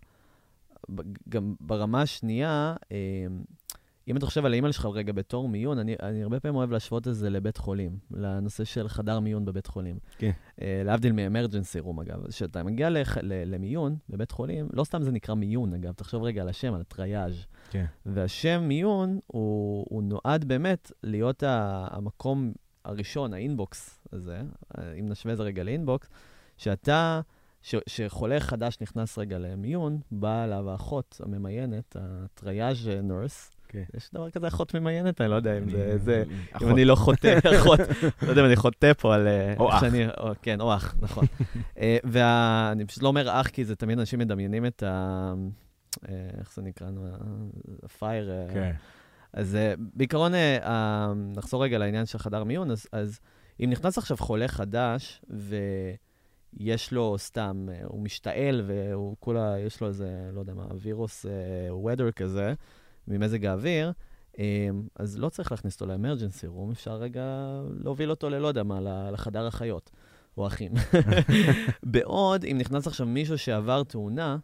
[1.60, 2.98] ברמה השנייה, אה,
[4.08, 7.08] אם אתה חושב על האימייל שלך רגע בתור מיון, אני, אני הרבה פעמים אוהב להשוות
[7.08, 10.00] את זה לבית חולים, לנושא של חדר מיון בבית חולים.
[10.18, 10.32] כן.
[10.62, 12.28] אה, להבדיל מאמרג'נסי רום, אגב.
[12.28, 16.42] כשאתה מגיע לח, ל, למיון בבית חולים, לא סתם זה נקרא מיון, אגב, תחשוב רגע
[16.42, 17.46] על השם, על הטרייאז'.
[17.70, 17.86] כן.
[18.06, 22.54] והשם מיון, הוא, הוא נועד באמת להיות ה- המקום
[22.86, 24.42] הראשון, ה inbox הזה,
[25.00, 26.08] אם נשווה את זה רגע ל inbox,
[26.58, 27.22] שאתה,
[27.62, 33.52] ש, שחולה חדש נכנס רגע למיון, באה אליו האחות הממיינת, ה triage nurse.
[33.72, 33.84] כן.
[33.98, 35.22] יש דבר כזה אחות ממיינת?
[35.22, 35.98] אני לא יודע אם זה...
[35.98, 36.24] זה
[36.62, 36.70] אם.
[36.70, 37.80] אני לא חוטא, אחות,
[38.22, 39.28] לא יודע אם אני חוטא פה על...
[39.28, 39.82] אה, או אח.
[39.82, 41.26] שאני- או- כן, או אח, נכון.
[41.80, 45.34] אה, ואני פשוט לא אומר אח, כי זה תמיד אנשים מדמיינים את ה...
[46.10, 46.88] אה, איך זה נקרא?
[47.84, 48.32] הפייר.
[48.54, 48.72] כן.
[49.34, 50.32] אז בעיקרון,
[51.36, 53.20] נחזור רגע לעניין של חדר מיון, אז, אז
[53.64, 55.22] אם נכנס עכשיו חולה חדש,
[56.60, 61.32] ויש לו סתם, הוא משתעל, והוא כולה, יש לו איזה, לא יודע מה, וירוס אה,
[61.94, 62.54] weather כזה,
[63.08, 63.92] ממזג האוויר,
[64.40, 67.24] אה, אז לא צריך להכניס אותו לאמרג'נסי רום, אפשר רגע
[67.84, 68.80] להוביל אותו ללא יודע מה,
[69.12, 69.92] לחדר החיות,
[70.38, 70.72] או אחים.
[71.84, 74.38] בעוד, אם נכנס עכשיו מישהו שעבר תאונה,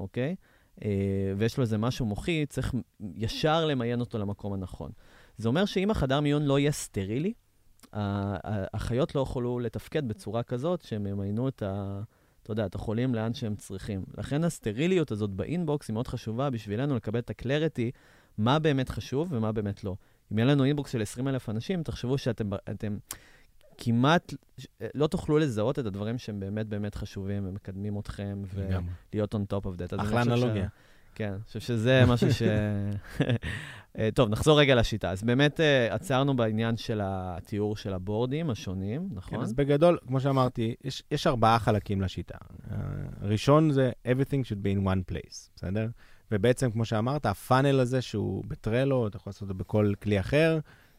[0.00, 0.36] אוקיי?
[0.84, 2.74] אה, ויש לו איזה משהו מוחי, צריך
[3.14, 4.90] ישר למיין אותו למקום הנכון.
[5.36, 7.32] זה אומר שאם החדר מיון לא יהיה סטרילי,
[7.92, 12.02] האחיות לא יוכלו לתפקד בצורה כזאת שהם ימיינו את ה...
[12.52, 14.04] אתה יודע, את החולים לאן שהם צריכים.
[14.18, 17.90] לכן הסטריליות הזאת ב inbox היא מאוד חשובה בשבילנו לקבל את ה clarity,
[18.38, 19.96] מה באמת חשוב ומה באמת לא.
[20.32, 22.50] אם יהיה לנו inbox של 20 אלף אנשים, תחשבו שאתם...
[22.70, 22.98] אתם,
[23.78, 24.34] כמעט
[24.94, 28.42] לא תוכלו לזהות את הדברים שהם באמת באמת חשובים ומקדמים אתכם.
[28.54, 30.02] ולהיות on top of that.
[30.02, 30.68] אחלה חושב ש- אנלוגיה.
[31.14, 32.42] כן, אני חושב שזה משהו ש...
[33.98, 35.10] אה, טוב, נחזור רגע לשיטה.
[35.10, 39.40] אז באמת אה, עצרנו בעניין של התיאור של הבורדים השונים, כן, נכון?
[39.40, 42.38] אז בגדול, כמו שאמרתי, יש, יש ארבעה חלקים לשיטה.
[42.70, 42.76] אה,
[43.20, 45.88] הראשון זה everything should be in one place, בסדר?
[46.32, 50.58] ובעצם, כמו שאמרת, הפאנל הזה שהוא בטרלו, אתה יכול לעשות אותו בכל כלי אחר,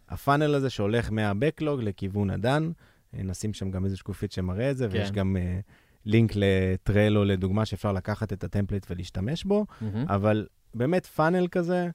[0.10, 2.72] הפאנל הזה שהולך מה-Backlog לכיוון הדן,
[3.16, 4.98] אה, נשים שם גם איזו שקופית שמראה את זה, כן.
[4.98, 5.60] ויש גם אה,
[6.06, 9.66] לינק לטרלו, לדוגמה, שאפשר לקחת את ה template ולהשתמש בו.
[9.82, 10.06] מהמם.
[10.08, 11.90] אבל באמת פאנל כזה, אה,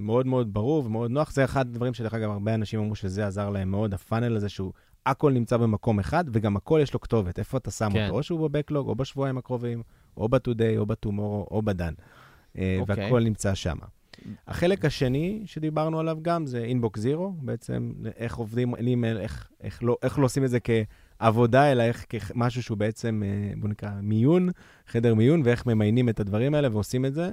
[0.00, 1.32] מאוד מאוד ברור ומאוד נוח.
[1.32, 4.72] זה אחד הדברים שדרך אגב, הרבה אנשים אמרו שזה עזר להם מאוד, הפאנל הזה שהוא,
[5.06, 8.04] הכל נמצא במקום אחד, וגם הכל יש לו כתובת, איפה אתה שם כן.
[8.04, 9.82] אותו, או שהוא ב backlog, או בשבועיים הקרובים,
[10.16, 11.92] או ב-today, או ב-tomorrow, או ב done.
[12.58, 13.04] אה, אוקיי.
[13.04, 13.76] והכל נמצא שם.
[14.48, 19.96] החלק השני שדיברנו עליו גם זה inbox zero, בעצם איך עובדים, אימייל, איך, איך, לא,
[20.02, 24.48] איך לא עושים את זה כעבודה, אלא איך כמשהו שהוא בעצם, אה, בוא נקרא, מיון,
[24.86, 27.30] חדר מיון, ואיך ממיינים את הדברים האלה ועושים את זה.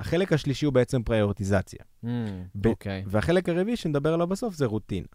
[0.00, 1.80] החלק השלישי הוא בעצם פריורטיזציה.
[2.04, 2.08] Mm,
[2.54, 3.04] ב- אוקיי.
[3.06, 5.06] והחלק הרביעי שנדבר עליו בסוף זה רוטינה.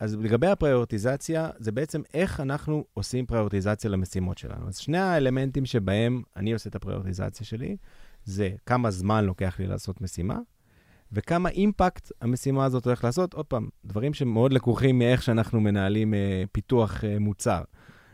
[0.00, 4.68] אז לגבי הפריורטיזציה, זה בעצם איך אנחנו עושים פריורטיזציה למשימות שלנו.
[4.68, 7.76] אז שני האלמנטים שבהם אני עושה את הפריורטיזציה שלי,
[8.24, 10.38] זה כמה זמן לוקח לי לעשות משימה,
[11.12, 13.34] וכמה אימפקט המשימה הזאת הולכת לעשות.
[13.34, 17.62] עוד פעם, דברים שמאוד לקוחים מאיך שאנחנו מנהלים אה, פיתוח אה, מוצר.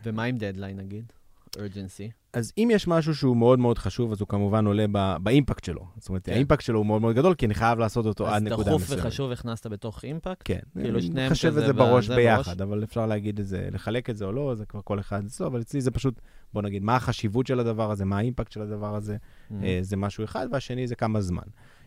[0.03, 1.11] ומה עם דדליין נגיד?
[1.55, 2.11] urgency.
[2.35, 5.85] אז אם יש משהו שהוא מאוד מאוד חשוב, אז הוא כמובן עולה ב- באימפקט שלו.
[5.97, 6.31] זאת אומרת, כן.
[6.31, 8.81] האימפקט שלו הוא מאוד מאוד גדול, כי אני חייב לעשות אותו עד אז נקודה דחוף
[8.81, 9.01] מסוימת.
[9.05, 10.41] וחשוב הכנסת בתוך אימפקט?
[10.45, 12.61] כן, כאילו שניהם כזה את זה בראש ביחד, בראש?
[12.61, 15.47] אבל אפשר להגיד את זה, לחלק את זה או לא, זה כבר כל אחד אצלו,
[15.47, 16.21] אבל אצלי זה פשוט,
[16.53, 19.17] בוא נגיד, מה החשיבות של הדבר הזה, מה האימפקט של הדבר הזה,
[19.49, 19.53] Mm.
[19.63, 21.43] אה, זה משהו אחד, והשני זה כמה זמן.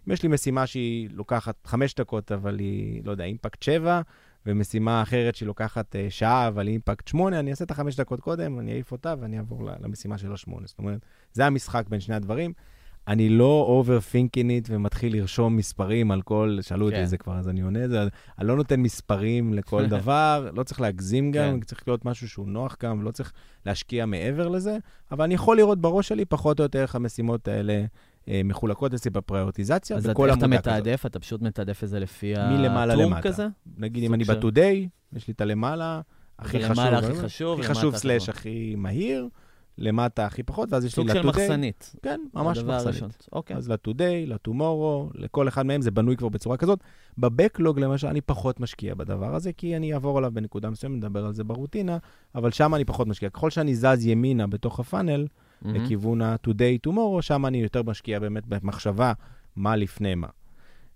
[0.09, 4.01] אם יש לי משימה שהיא לוקחת חמש דקות, אבל היא, לא יודע, אימפקט שבע,
[4.47, 8.59] ומשימה אחרת שהיא לוקחת אה, שעה, אבל אימפקט שמונה, אני אעשה את החמש דקות קודם,
[8.59, 10.67] אני אעיף אותה ואני אעבור למשימה של השמונה.
[10.67, 11.01] זאת אומרת,
[11.33, 12.53] זה המשחק בין שני הדברים.
[13.09, 17.03] אני לא overthinking it ומתחיל לרשום מספרים על כל, שאלו אותי כן.
[17.03, 18.03] את זה כבר, אז אני עונה את זה.
[18.39, 21.65] אני לא נותן מספרים לכל דבר, לא צריך להגזים גם, כן.
[21.65, 23.33] צריך להיות משהו שהוא נוח גם, לא צריך
[23.67, 24.77] להשקיע מעבר לזה,
[25.13, 27.85] אבל אני יכול לראות בראש שלי פחות או יותר איך המשימות האלה
[28.45, 30.47] מחולקות אצלי בפריורטיזציה, אז איך אתה.
[30.47, 31.07] מתעדף?
[31.07, 33.23] אתה פשוט מתעדף את זה לפי למטה.
[33.23, 33.47] כזה?
[33.77, 36.01] נגיד אם אני ב-today, יש לי את הלמעלה,
[36.39, 36.79] הכי חשוב.
[36.79, 38.35] ולמעלה הכי חשוב, הכי ולמטה חשוב סלאש חשוב.
[38.35, 39.29] הכי מהיר,
[39.79, 41.27] למטה הכי פחות, ואז יש לי סוג של ל-today.
[41.29, 41.95] מחסנית.
[42.03, 42.59] כן, ממש.
[42.59, 43.29] מחסנית.
[43.33, 43.57] אוקיי.
[43.57, 46.79] אז ל-today, ל-tomorrow, לכל אחד מהם זה בנוי כבר בצורה כזאת.
[47.19, 51.33] בבקלוג, למשל, אני פחות משקיע בדבר הזה, כי אני אעבור עליו בנקודה מסוימת, נדבר על
[51.33, 51.99] זה ברוטינה,
[52.35, 53.31] אבל שם אני פחות משקיע.
[53.31, 55.27] ככל שאני זז ימינה בתוך הפאנל,
[55.63, 55.85] מהמם.
[55.85, 59.13] לכיוון ה-today, tomorrow, שם אני יותר משקיע באמת במחשבה
[59.57, 60.29] מה לפני מה.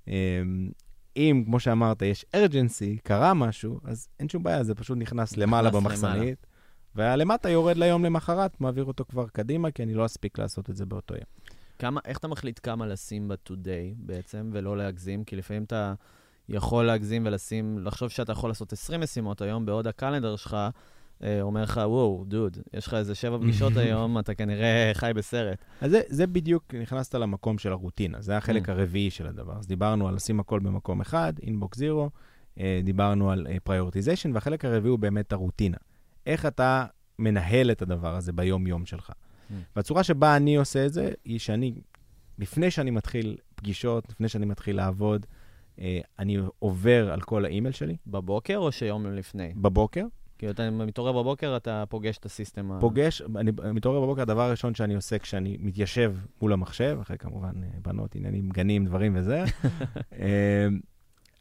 [0.08, 0.70] אמ,
[1.16, 5.70] אם, כמו שאמרת, יש urgency, קרה משהו, אז אין שום בעיה, זה פשוט נכנס למעלה.
[5.70, 6.46] במחסנית,
[6.94, 10.86] והלמטה יורד ליום למחרת, מעביר אותו כבר קדימה, כי אני לא אספיק לעשות את זה
[10.86, 11.24] באותו יום.
[11.78, 15.24] כמה, איך אתה מחליט כמה לשים ב-today בעצם, ולא להגזים?
[15.24, 15.94] כי לפעמים אתה
[16.48, 20.56] יכול להגזים ולשים, לחשוב שאתה יכול לעשות 20 משימות היום, בעוד הקלנדר שלך
[21.42, 25.58] אומר לך, וואו, דוד, יש לך איזה שבע פגישות היום, אתה כנראה חי בסרט.
[25.80, 28.72] אז זה, זה בדיוק, נכנסת למקום של הרוטינה, זה החלק Mm.
[28.72, 29.58] הרביעי של הדבר.
[29.58, 32.10] אז דיברנו על לשים הכל במקום אחד, inbox zero,
[32.82, 35.76] דיברנו על prioritization, והחלק הרביעי הוא באמת הרוטינה.
[36.26, 36.84] איך אתה
[37.18, 39.10] מנהל את הדבר הזה ביום-יום שלך.
[39.10, 39.54] Mm.
[39.76, 41.74] והצורה שבה אני עושה את זה, היא שאני,
[42.38, 45.26] לפני שאני מתחיל פגישות, לפני שאני מתחיל לעבוד,
[45.80, 49.52] אה, אני עובר על כל האימייל שלי בבוקר או שיום לפני?
[49.56, 50.04] בבוקר,
[50.42, 52.80] כי אתה מתעורר בבוקר, אתה פוגש את ה system ה...
[52.80, 57.68] פוגש, אני מתעורר בבוקר, הדבר הראשון שאני עושה כשאני מתיישב מול המחשב, אחרי כמובן אה,
[57.82, 59.44] בנות, עניינים, גנים, דברים וזה,
[60.20, 60.66] אה,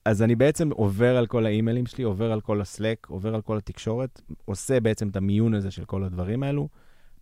[0.05, 3.57] אז אני בעצם עובר על כל האימיילים שלי, עובר על כל הסלק, עובר על כל
[3.57, 6.69] התקשורת, עושה בעצם את המיון הזה של כל הדברים האלו,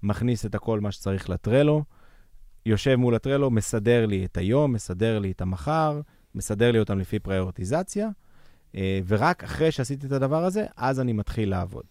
[0.03, 1.83] מכניס את הכל מה שצריך לטרלו,
[2.65, 6.01] יושב מול הטרלו, מסדר לי את היום, מסדר לי את המחר,
[6.35, 8.09] מסדר לי אותם לפי פריורטיזציה,
[9.07, 11.83] ורק אחרי שעשיתי את הדבר הזה, אז אני מתחיל לעבוד.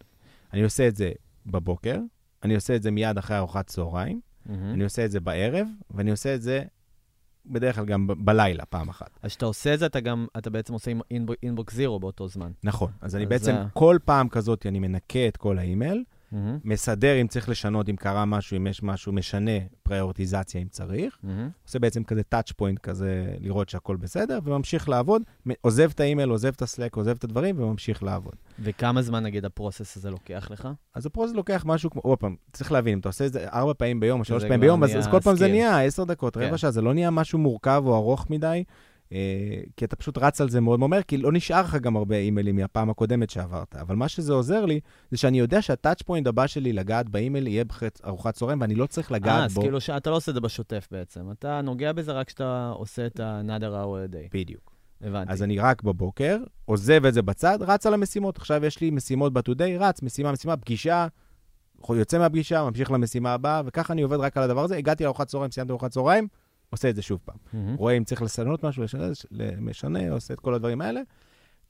[0.52, 1.12] אני עושה את זה
[1.46, 1.98] בבוקר,
[2.42, 4.72] אני עושה את זה מיד אחרי ארוחת צהריים, מהמם.
[4.74, 6.62] אני עושה את זה בערב, ואני עושה את זה
[7.46, 9.10] בדרך כלל גם ב- בלילה, פעם אחת.
[9.22, 10.90] אז כשאתה עושה את זה, אתה גם, אתה בעצם עושה
[11.42, 12.50] אינבוקס זירו באותו זמן.
[12.64, 12.90] נכון.
[13.00, 16.58] אז אני אז בעצם, זה- כל פעם כזאת אני מנקה את כל האימייל, מהמם.
[16.64, 19.50] מסדר אם צריך לשנות, אם קרה משהו, אם יש משהו, משנה
[19.82, 21.18] פריורטיזציה אם צריך.
[21.22, 21.48] מהמם.
[21.66, 25.22] עושה בעצם כזה touch point כזה, לראות שהכל בסדר, וממשיך לעבוד,
[25.60, 28.34] עוזב את האימייל, עוזב את ה Slack, עוזב את הדברים, וממשיך לעבוד.
[28.60, 30.68] וכמה זמן, נגיד, ה process הזה לוקח לך?
[30.94, 33.48] אז ה process לוקח משהו כמו, עוד פעם, צריך להבין, אם אתה עושה את זה
[33.48, 35.48] ארבע פעמים ביום או שלוש פעמים ביום, אז, אז כל פעם זה.
[35.48, 36.42] נהיה עשר דקות, כן.
[36.42, 38.64] רבע שעה, זה לא נהיה משהו מורכב או ארוך מדי,
[39.76, 42.56] כי אתה פשוט רץ על זה מאוד מהר, כי לא נשאר לך גם הרבה אימיילים
[42.56, 43.76] מהפעם הקודמת שעברת.
[43.76, 47.46] אבל מה שזה עוזר לי, זה שאני יודע שה touch point הבא שלי לגעת באימייל
[47.46, 47.64] יהיה
[48.04, 49.60] ארוחת צהריים, ואני לא צריך אה, לגעת אז בו.
[49.60, 51.30] כאילו שאתה לא עושה את זה בשוטף בעצם.
[51.30, 54.28] אתה נוגע בזה רק כשאתה עושה את ה-another hour a day.
[54.32, 54.78] בדיוק.
[55.02, 55.32] הבנתי.
[55.32, 58.36] אז אני רק בבוקר, עוזב את זה בצד, רץ על המשימות.
[58.36, 61.06] עכשיו יש לי משימות ב-today, רץ, משימה, משימה, פגישה,
[61.90, 64.76] יוצא מהפגישה, ממשיך למשימה הבאה, וככה אני עובד רק על הדבר הזה.
[64.76, 66.28] הגעתי לארוחת צהריים, סיימתי ארוחת צהריים,
[66.70, 67.36] עושה את זה שוב פעם.
[67.52, 67.74] מהמם.
[67.74, 69.06] רואה אם צריך לשנות משהו, לשנה,
[69.60, 71.00] משנה, עושה את כל הדברים האלה.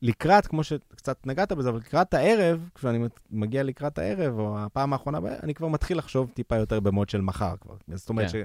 [0.02, 5.18] לקראת, כמו שקצת נגעת בזה, אבל לקראת הערב, כשאני מגיע לקראת הערב, או הפעם האחרונה,
[5.42, 7.74] אני כבר מתחיל לחשוב טיפה יותר במוד של מחר כבר.
[7.94, 8.42] זאת אומרת, כן.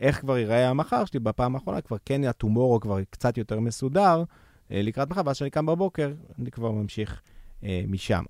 [0.00, 4.24] שאיך כבר ייראה המחר שלי בפעם האחרונה, כבר כן, ה-tomorrow כבר קצת יותר מסודר
[4.70, 7.22] אה, לקראת מחר, ואז כשאני קם בבוקר, אני כבר ממשיך
[7.64, 8.24] אה, משם.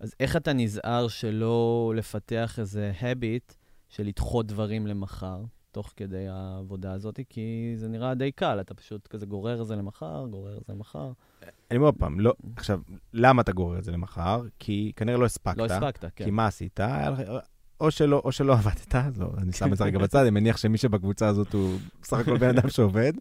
[0.00, 3.54] אז איך אתה נזהר שלא לפתח איזה habit
[3.88, 7.20] של לדחות דברים למחר, תוך כדי העבודה הזאת?
[7.28, 10.72] כי זה נראה די קל, אתה פשוט כזה גורר את זה למחר, גורר את זה
[10.72, 11.12] למחר.
[11.70, 12.80] אני אומר פעם, לא, עכשיו,
[13.12, 14.42] למה אתה גורר את זה למחר?
[14.58, 15.56] כי כנראה לא הספקת.
[15.56, 16.24] לא הספקת, כן.
[16.24, 16.80] כי מה עשית?
[17.80, 20.56] או שלא, או שלא עבדת, אז לא, אני שם את זה רגע בצד, אני מניח
[20.56, 23.12] שמי שבקבוצה הזאת הוא בסך הכל בן אדם שעובד.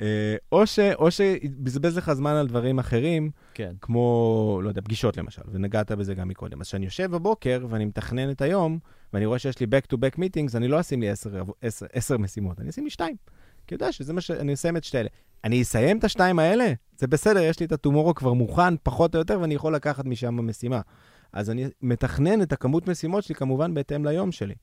[0.00, 3.72] אה, או, ש, או שבזבז לך זמן על דברים אחרים, כן.
[3.80, 6.60] כמו, לא יודע, פגישות למשל, ונגעת בזה גם מקודם.
[6.60, 8.78] אז כשאני יושב בבוקר ואני מתכנן את היום,
[9.12, 12.70] ואני רואה שיש לי back-to-back meetings, אני לא אשים לי עשר, עשר, עשר משימות, אני
[12.70, 13.16] אשים לי שתיים.
[13.66, 14.30] כי יודע שזה מה ש...
[14.30, 15.08] אני אסיים את שתי אלה.
[15.44, 16.72] אני אסיים את השתיים האלה?
[16.98, 20.38] זה בסדר, יש לי את הטומורו כבר מוכן, פחות או יותר, ואני יכול לקחת משם
[20.38, 20.80] המשימה.
[21.32, 24.54] אז אני מתכנן את הכמות משימות שלי, כמובן, בהתאם ליום שלי.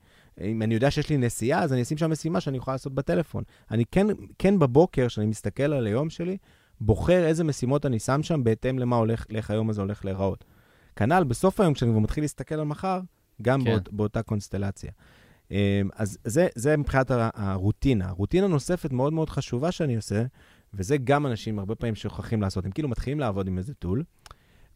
[0.42, 3.44] אם אני יודע שיש לי נסיעה, אז אני אשים שם משימה שאני יכול לעשות בטלפון.
[3.72, 4.08] אני כן,
[4.40, 6.38] כן בבוקר, כשאני מסתכל על היום שלי,
[6.82, 10.46] בוחר איזה משימות אני שם שם בהתאם למה הולך, לאיך היום הזה הולך להיראות.
[10.96, 13.00] כנ"ל, בסוף היום, כשאני כבר מתחיל להסתכל על מחר,
[13.42, 13.72] גם כן.
[13.72, 14.92] באות, באותה קונסטלציה.
[15.52, 15.58] אמ,
[15.96, 18.12] אז זה, זה מבחינת הרוטינה.
[18.12, 20.24] רוטינה נוספת מאוד מאוד חשובה שאני עושה,
[20.74, 22.66] וזה גם אנשים הרבה פעמים שוכחים לעשות.
[22.66, 24.04] הם כאילו מתחילים לעבוד עם איזה טול,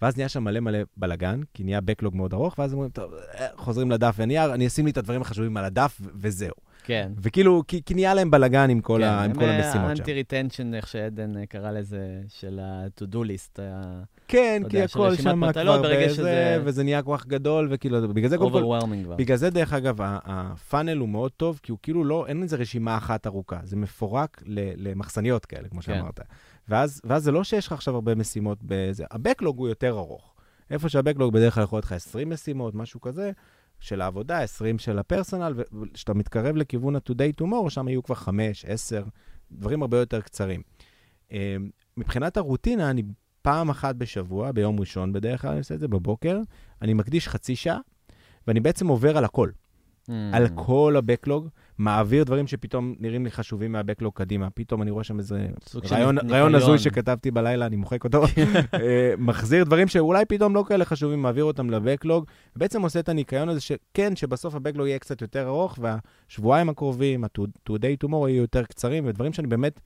[0.01, 3.47] ואז נהיה שם מלא מלא בלאגן, כי נהיה backlog מאוד ארוך, ואז אומרים, טוב, אה,
[3.55, 6.53] חוזרים לדף ונייר, אני אשים לי את הדברים החשובים על הדף, וזהו.
[6.83, 7.11] כן.
[7.21, 10.01] וכאילו, כי, כי נהיה להם בלאגן עם כל, ה, עם כל המשימות שם.
[10.01, 13.59] anti retention, איך שעדן אה, קרא לזה, של ה-to-do list.
[14.27, 18.37] כן, כי הכל שם מטלות, כבר בזה, שזה- וזה נהיה כך גדול, וכאילו, בגלל זה,
[18.37, 19.15] overwhelming כבר.
[19.15, 22.97] בגלל זה, דרך אגב, הפאנל הוא מאוד טוב, כי הוא כאילו לא, אין איזה רשימה
[22.97, 24.43] אחת ארוכה, זה מפורק
[24.77, 25.85] למחסניות כאלה, כמו כן.
[25.95, 26.19] שאמרת.
[26.69, 30.33] ואז, ואז זה לא שיש לך עכשיו הרבה משימות בזה, הבקלוג הוא יותר ארוך.
[30.69, 33.31] איפה שהבקלוג בדרך כלל יכול להיות לך 20 משימות, משהו כזה,
[33.79, 39.03] של העבודה, 20 של הפרסונל, וכשאתה מתקרב לכיוון ה-today tomorrow, שם יהיו כבר 5, 10,
[39.51, 40.61] דברים הרבה יותר קצרים.
[41.31, 41.55] אה,
[41.97, 43.03] מבחינת הרוטינה, אני
[43.41, 46.39] פעם אחת בשבוע, ביום ראשון בדרך כלל אני עושה את זה בבוקר,
[46.81, 47.79] אני מקדיש חצי שעה,
[48.47, 49.49] ואני בעצם עובר על הכל.
[50.09, 50.11] Mm.
[50.33, 51.47] על כל הבקלוג,
[51.77, 54.49] מעביר דברים שפתאום נראים לי חשובים מהבקלוג קדימה.
[54.49, 55.47] פתאום אני רואה שם איזה
[56.29, 58.23] רעיון, הזוי שכתבתי בלילה, אני מוחק אותו.
[58.73, 62.25] אה, מחזיר דברים שאולי פתאום לא כאלה חשובים, מעביר אותם לבקלוג.
[62.55, 68.05] בעצם עושה את הניקיון הזה, שכן, שבסוף הבקלוג יהיה קצת יותר ארוך, והשבועיים הקרובים, ה-today
[68.05, 69.79] tomorrow יהיו יותר קצרים, ודברים שאני באמת,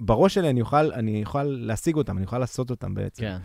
[0.00, 3.22] בראש שלי אני אוכל, אני אוכל להשיג אותם, אני אוכל לעשות אותם בעצם.
[3.22, 3.36] כן.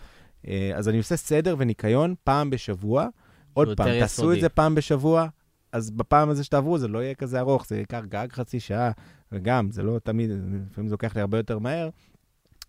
[0.47, 3.07] אה, אז אני עושה סדר וניקיון פעם בשבוע.
[3.53, 4.33] עוד פעם, תעשו.
[4.33, 5.27] את זה פעם בשבוע,
[5.75, 8.91] אז בפעם הזה שתעברו זה לא יהיה כזה ארוך, זה ייקח גג חצי שעה,
[9.31, 10.29] וגם, זה לא תמיד,
[10.71, 11.89] לפעמים זה לוקח לי הרבה יותר מהר,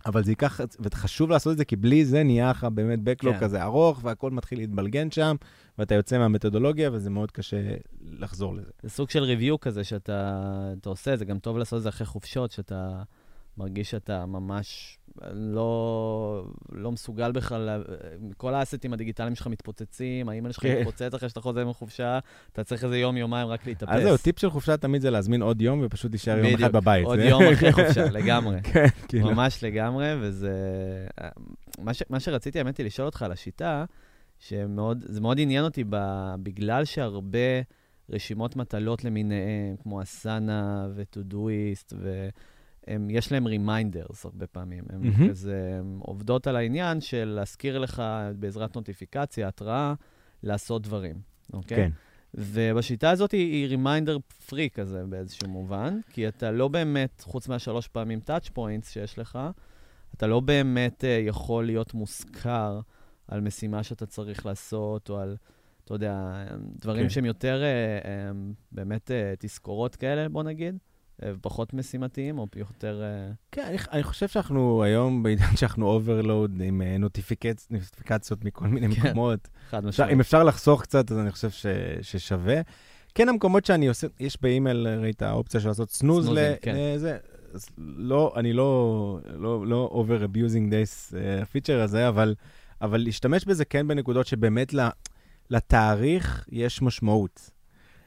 [0.06, 3.40] אבל זה ייקח, וחשוב לעשות את זה, כי בלי זה נהיה לך באמת בקלוג כן.
[3.40, 5.36] כזה ארוך, והכל מתחיל להתבלגן שם,
[5.78, 7.56] ואתה יוצא מהמתודולוגיה, וזה מאוד קשה
[8.02, 8.70] לחזור לזה.
[8.82, 12.06] זה סוג של ריוויו כזה שאתה אתה עושה, זה גם טוב לעשות את זה אחרי
[12.06, 13.02] חופשות, שאתה
[13.56, 14.95] מרגיש שאתה ממש
[15.32, 17.84] לא, לא מסוגל בכלל,
[18.36, 20.78] כל האסטים הדיגיטליים שלך מתפוצצים, האימייל שלך כן.
[20.78, 22.18] מתפוצץ אחרי שאתה חוזר מחופשה,
[22.52, 23.92] אתה צריך איזה יום-יומיים רק להתאפס.
[23.92, 27.06] אז זהו, טיפ של חופשה תמיד זה להזמין עוד יום, ופשוט להישאר יום אחד בבית.
[27.06, 28.62] עוד יום אחרי חופשה, לגמרי.
[28.62, 29.30] כן, כאילו.
[29.30, 30.52] ממש לגמרי, וזה...
[31.78, 32.02] מה, ש...
[32.10, 33.84] מה שרציתי, האמת היא, לשאול אותך על השיטה,
[34.38, 35.96] שזה מאוד עניין אותי ב...
[36.42, 37.60] בגלל שהרבה
[38.10, 40.88] רשימות מטלות למיניהם, כמו אסנה
[42.88, 44.84] ו-Todoist, ויש להם reminders הרבה פעמים.
[44.88, 45.28] הן מהמם.
[45.30, 48.02] כזה הן עובדות על העניין של להזכיר לך
[48.38, 49.94] בעזרת נוטיפיקציה, התראה,
[50.42, 51.16] לעשות דברים,
[51.52, 51.76] אוקיי?
[51.76, 51.90] כן.
[52.34, 54.18] ובשיטה הזאת היא, היא reminder
[54.48, 59.38] free כזה באיזשהו מובן, כי אתה לא באמת, חוץ מהשלוש פעמים touch points שיש לך,
[60.14, 62.80] אתה לא באמת uh, יכול להיות מוזכר
[63.28, 65.36] על משימה שאתה צריך לעשות, או על,
[65.84, 66.44] אתה יודע,
[66.80, 67.08] דברים כן.
[67.08, 70.78] שהם יותר uh, um, באמת uh, תזכורות כאלה, בוא נגיד,
[71.40, 73.02] פחות משימתיים, או יותר...
[73.02, 78.66] Uh, כן, אני, אני חושב שאנחנו היום בעידן שאנחנו overload עם אה, נוטיפיקצ, נוטיפיקציות מכל
[78.66, 79.08] מיני כן.
[79.08, 79.48] מקומות.
[79.70, 80.12] חד משמעית.
[80.12, 81.66] אם אפשר לחסוך קצת, אז אני חושב ש,
[82.02, 82.60] ששווה.
[83.14, 86.74] כן, המקומות שאני עושה, יש באימייל, ראית האופציה של לעשות snooze סנוזים, ל- כן.
[86.78, 87.16] לזה,
[87.54, 92.34] אז לא, אני לא, לא, לא over abusing this uh, הפיצ'ר הזה, אבל,
[92.80, 94.88] אבל להשתמש בזה כן בנקודות שבאמת ל,
[95.50, 97.50] לתאריך יש משמעות.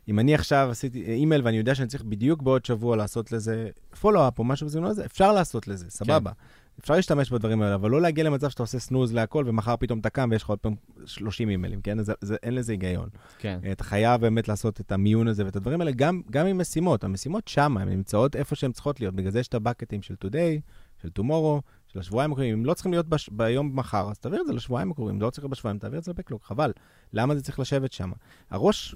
[0.10, 4.40] אם אני עכשיו עשיתי אימייל ואני יודע שאני צריך בדיוק בעוד שבוע לעשות לזה פולו-אפ
[4.40, 6.32] או משהו בסגנון הזה, אפשר לעשות לזה, סבבה.
[6.80, 10.10] אפשר להשתמש בדברים האלה, אבל לא להגיע למצב שאתה עושה סנוז להכל, ומחר פתאום אתה
[10.10, 12.04] קם ויש לך עוד פעם 30 אימיילים, כן?
[12.04, 13.10] זה, זה, אין לזה היגיון.
[13.40, 13.60] כן.
[13.72, 17.04] אתה חייב באמת לעשות את המיון הזה ואת הדברים האלה, גם, גם עם משימות.
[17.04, 19.16] המשימות שם, הן נמצאות איפה שהן צריכות להיות.
[19.16, 20.62] בגלל זה יש את הבקטים של today,
[21.02, 21.62] של tomorrow,
[21.94, 22.58] של השבועיים הקרובים.
[22.58, 23.30] אם לא צריכים להיות בש...
[23.30, 25.22] ביום מחר, אז תעביר את זה לשבועיים הקרובים.
[25.22, 26.42] לא צריך בשבועיים, תעביר את זה לבקלוג.
[26.44, 26.72] חבל.
[27.14, 28.12] למה זה צריך לשבת שם?
[28.50, 28.96] הראש,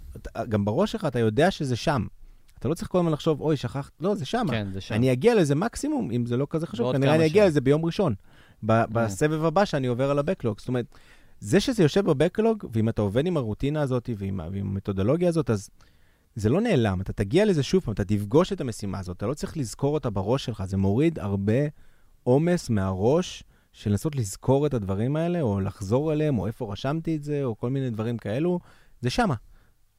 [0.49, 2.05] גם בראש שלך אתה יודע שזה שם.
[2.59, 4.45] אתה לא צריך כל הזמן לחשוב, אוי, שכחת, לא, זה שם.
[4.49, 4.95] כן, זה שם.
[4.95, 7.47] אני אגיע לזה מקסימום, אם זה לא כזה חשוב, כנראה אני אגיע.
[7.47, 8.15] לזה ביום ראשון,
[8.65, 10.59] ב- בסבב הבא שאני עובר על הבקלוג.
[10.59, 10.85] זאת אומרת,
[11.39, 15.69] זה שזה יושב בבקלוג, ואם אתה עובד עם הרוטינה הזאת ועם, ועם המתודולוגיה הזאת, אז
[16.35, 17.01] זה לא נעלם.
[17.01, 20.09] אתה תגיע לזה שוב פעם, אתה תפגוש את המשימה הזאת, אתה לא צריך לזכור אותה
[20.09, 21.53] בראש שלך, זה מוריד הרבה
[22.24, 23.43] עומס מהראש
[23.74, 27.57] של לנסות לזכור את הדברים האלה, או לחזור אליהם, או איפה רשמתי את זה, או
[27.57, 28.59] כל מיני דברים כאלו,
[29.01, 29.36] זה שמה.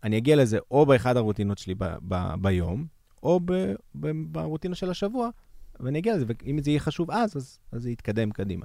[0.04, 2.86] אני אגיע לזה או באחד הרוטינות שלי ב- ב- ביום,
[3.22, 5.28] או ב- ב- ברוטינה של השבוע,
[5.80, 8.64] ואני אגיע לזה, ואם זה יהיה חשוב אז, אז, אז זה יתקדם קדימה.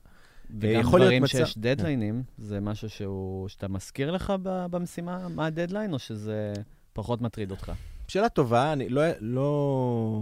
[0.60, 5.46] וגם להיות דברים מצב- שיש דדליינים, זה משהו שהוא, שאתה מזכיר לך ב- במשימה, מה
[5.46, 6.54] הדדליין, או שזה
[6.94, 7.72] פחות מטריד אותך?
[8.08, 9.02] שאלה טובה, אני לא...
[9.20, 10.22] לא...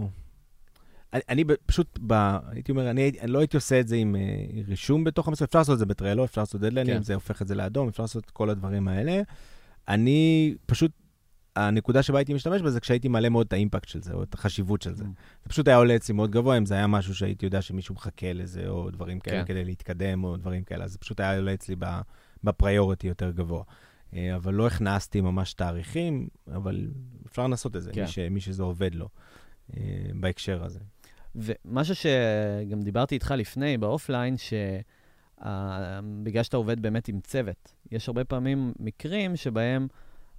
[1.12, 2.12] אני, אני פשוט, ב,
[2.48, 5.58] הייתי אומר, אני, אני לא הייתי עושה את זה עם uh, רישום בתוך המסוים, אפשר
[5.58, 7.02] לעשות את זה בטרלו, אפשר לעשות דדליינים, כן.
[7.02, 9.22] זה הופך את זה לאדום, אפשר לעשות את כל הדברים האלה.
[9.88, 10.92] אני פשוט,
[11.56, 14.82] הנקודה שבה הייתי משתמש בזה, כשהייתי מעלה מאוד את האימפקט של זה, או את החשיבות
[14.82, 15.04] של זה.
[15.04, 15.06] Mm.
[15.42, 18.32] זה פשוט היה עולה אצלי מאוד גבוה, אם זה היה משהו שהייתי יודע שמישהו מחכה
[18.32, 19.46] לזה, או דברים כאלה, כן.
[19.46, 21.76] כדי להתקדם, או דברים כאלה, אז זה פשוט היה עולה אצלי
[22.44, 23.62] בפריוריטי יותר גבוה.
[24.14, 26.90] אה, אבל לא הכנסתי ממש תאריכים, אבל
[27.26, 28.00] אפשר לנסות את זה, כן.
[28.02, 29.08] מי, ש, מי שזה עובד לו
[29.76, 29.82] אה,
[30.14, 30.80] בהקשר הזה.
[31.34, 34.36] ומשהו שגם דיברתי איתך לפני, באופליין,
[35.38, 39.88] שבגלל שאתה עובד באמת עם צוות, יש הרבה פעמים מקרים שבהם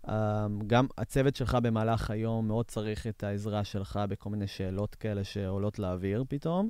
[0.09, 5.23] אה, גם הצוות שלך במהלך היום מאוד צריך את העזרה שלך בכל מיני שאלות כאלה
[5.23, 6.69] שעולות לאוויר פתאום.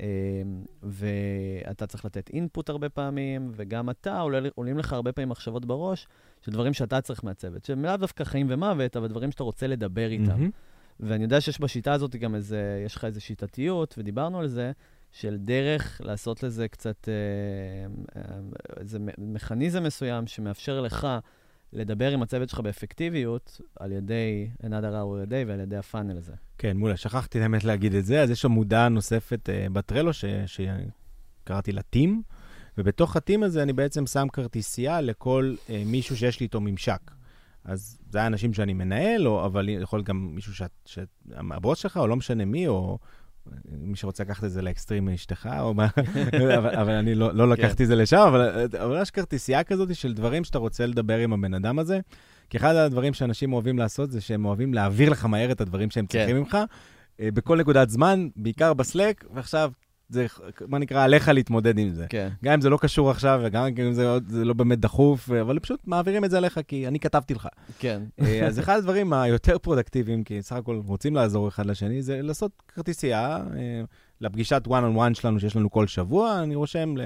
[0.00, 0.06] אה,
[0.82, 6.08] ואתה צריך לתת אינפוט הרבה פעמים, וגם אתה, עולה, עולים לך הרבה פעמים מחשבות בראש
[6.42, 10.10] של דברים שאתה צריך מהצוות, שהם לאו דווקא חיים ומוות, אבל דברים שאתה רוצה לדבר
[10.10, 10.24] איתם.
[10.24, 10.50] מהמם.
[11.00, 14.72] ואני יודע שיש בשיטה הזאת גם איזה, יש לך איזו שיטתיות, ודיברנו על זה,
[15.12, 18.38] של דרך לעשות לזה קצת, אה, אה,
[18.80, 21.08] איזה מכניזם מסוים שמאפשר לך
[21.72, 26.32] לדבר עם הצוות שלך באפקטיביות על ידי hour a day ועל ידי הפאנל הזה.
[26.58, 30.10] כן, מולה, שכחתי באמת להגיד את זה, אז יש עמודה נוספת uh, בטרלו
[30.46, 32.22] שקראתי לה טים,
[32.78, 37.15] ובתוך הטים הזה אני בעצם שם כרטיסייה לכל uh, מישהו שיש לי איתו ממשק.
[37.66, 41.78] אז זה היה אנשים שאני מנהל, או, אבל יכול להיות גם מישהו שאת, שאת, הבוס
[41.78, 42.98] שלך, או לא משנה מי, או
[43.64, 45.86] מי שרוצה לקחת את זה לאקסטרים מאשתך, או מה,
[46.58, 50.14] אבל, אבל אני לא, לא לקחתי את זה לשם, אבל, אבל יש כרטיסייה כזאת של
[50.14, 52.00] דברים שאתה רוצה לדבר עם הבן אדם הזה.
[52.50, 56.06] כי אחד הדברים שאנשים אוהבים לעשות זה שהם אוהבים להעביר לך מהר את הדברים שהם
[56.06, 56.18] כן.
[56.18, 56.58] צריכים ממך,
[57.20, 59.72] אה, בכל נקודת זמן, בעיקר בסלק, ועכשיו
[60.08, 60.26] זה,
[60.68, 62.06] מה נקרא, עליך להתמודד עם זה.
[62.08, 65.58] כן, גם אם זה לא קשור עכשיו, וגם אם זה, זה לא באמת דחוף, אבל
[65.58, 67.48] פשוט מעבירים את זה עליך, כי אני כתבתי לך.
[67.78, 72.22] כן, אה, אז אחד הדברים היותר פרודקטיביים, כי סך הכל רוצים לעזור אחד לשני, זה
[72.22, 73.82] לעשות כרטיסייה אה,
[74.20, 76.42] לפגישת one on one שלנו שיש לנו כל שבוע.
[76.42, 77.00] אני רושם ל...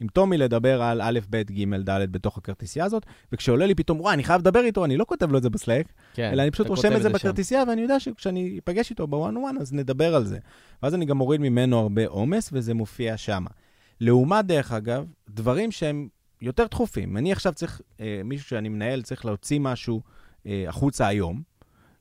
[0.00, 4.14] עם טומי לדבר על א', ב', ג', ד' בתוך הכרטיסייה הזאת, וכשעולה לי פתאום, וואי,
[4.14, 6.30] אני חייב לדבר איתו, אני לא כותב לו את זה ב-Slack, כן.
[6.32, 7.14] אלא אני פשוט רושם את זה שם.
[7.14, 10.38] בכרטיסייה, ואני יודע שכשאני אפגש איתו בוואן וואן, אז נדבר על זה.
[10.82, 13.44] ואז אני גם מוריד ממנו הרבה עומס, וזה מופיע שם.
[14.00, 16.08] לעומת, דרך אגב, דברים שהם
[16.42, 17.16] יותר דחופים.
[17.16, 20.02] אני עכשיו צריך, אה, מישהו שאני מנהל צריך להוציא משהו
[20.46, 21.42] אה, החוצה היום,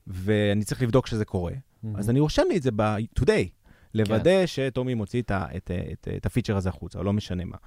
[0.08, 1.54] ואני צריך לבדוק שזה קורה.
[1.84, 1.96] מהמם.
[1.96, 3.57] אז אני רושם לי את זה ב-today,
[3.94, 4.00] כן.
[4.00, 7.58] לוודא שטומי מוציא את, את, את, את הפיצ'ר הזה החוצה, או לא משנה מה.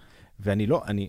[0.40, 1.08] ואני לא, אני,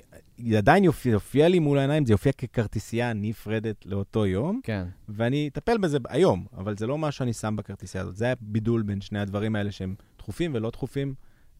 [0.57, 5.77] עדיין יופיע, יופיע לי מול העיניים, זה יופיע ככרטיסייה נפרדת לאותו יום, כן, ואני אטפל
[5.77, 8.15] בזה היום, אבל זה לא מה שאני שם בכרטיסייה הזאת.
[8.15, 11.13] זה הבידול בין שני הדברים האלה שהם דחופים ולא דחופים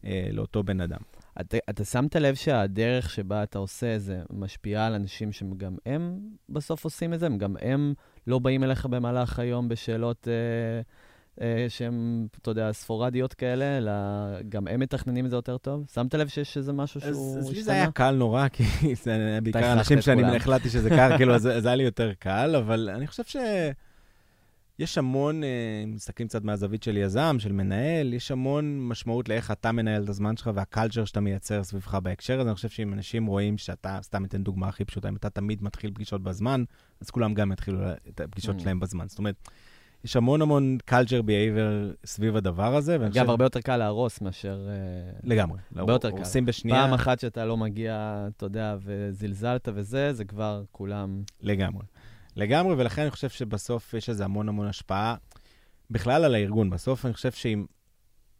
[0.06, 1.00] אה, לאותו בן אדם.
[1.42, 6.84] אתה, אתה שמת לב שהדרך שבה אתה עושה זה משפיעה על אנשים שגם הם בסוף
[6.84, 7.28] עושים את זה?
[7.38, 7.94] גם הם
[8.28, 10.82] לא באים אליך במהלך היום בשאלות אה,
[11.70, 13.92] שהן, אתה יודע, ספורדיות כאלה, אלא
[14.50, 15.86] גם הם מתכננים את זה יותר טוב?
[15.94, 17.64] שמת לב שיש איזה משהו שהוא אז לי השתנה?
[17.64, 18.64] זה היה קל נורא, כי
[19.04, 20.36] זה היה בעיקר אנשים שאני.
[20.36, 25.44] החלטתי שזה קל, כאילו, אז זה היה לי יותר קל, אבל אני חושב שיש המון,
[25.44, 25.50] אה,
[25.84, 30.10] אם מסתכלים קצת מהזווית של יזם, של מנהל, יש המון משמעות לאיך אתה מנהל את
[30.10, 32.50] הזמן שלך והקלצ'ר שאתה מייצר סביבך בהקשר הזה.
[32.50, 35.92] אני חושב שאם אנשים רואים שאתה, סתם אתן דוגמה הכי פשוטה, אם אתה תמיד מתחיל
[35.94, 36.64] פגישות בזמן,
[37.02, 37.80] אז כולם גם יתחילו
[38.10, 38.60] את הפגישות Mm.
[38.60, 39.08] שלהם בזמן.
[39.08, 39.50] זאת אומרת,
[40.04, 42.96] יש המון המון culture behavior סביב הדבר הזה.
[42.96, 44.68] אגב, חושב- הרבה יותר קל להרוס מאשר...
[44.70, 45.60] אה, לגמרי.
[45.76, 46.18] הרבה יותר קל.
[46.18, 46.82] עושים בשנייה.
[46.82, 51.24] פעם אחת שאתה לא מגיע, אתה יודע, וזלזלת וזה, זה כבר כולם...
[51.42, 51.84] לגמרי.
[52.36, 55.16] לגמרי, ולכן אני חושב שבסוף יש לזה המון המון השפעה
[55.90, 56.70] בכלל על הארגון.
[56.70, 57.66] בסוף אני חושב שאם,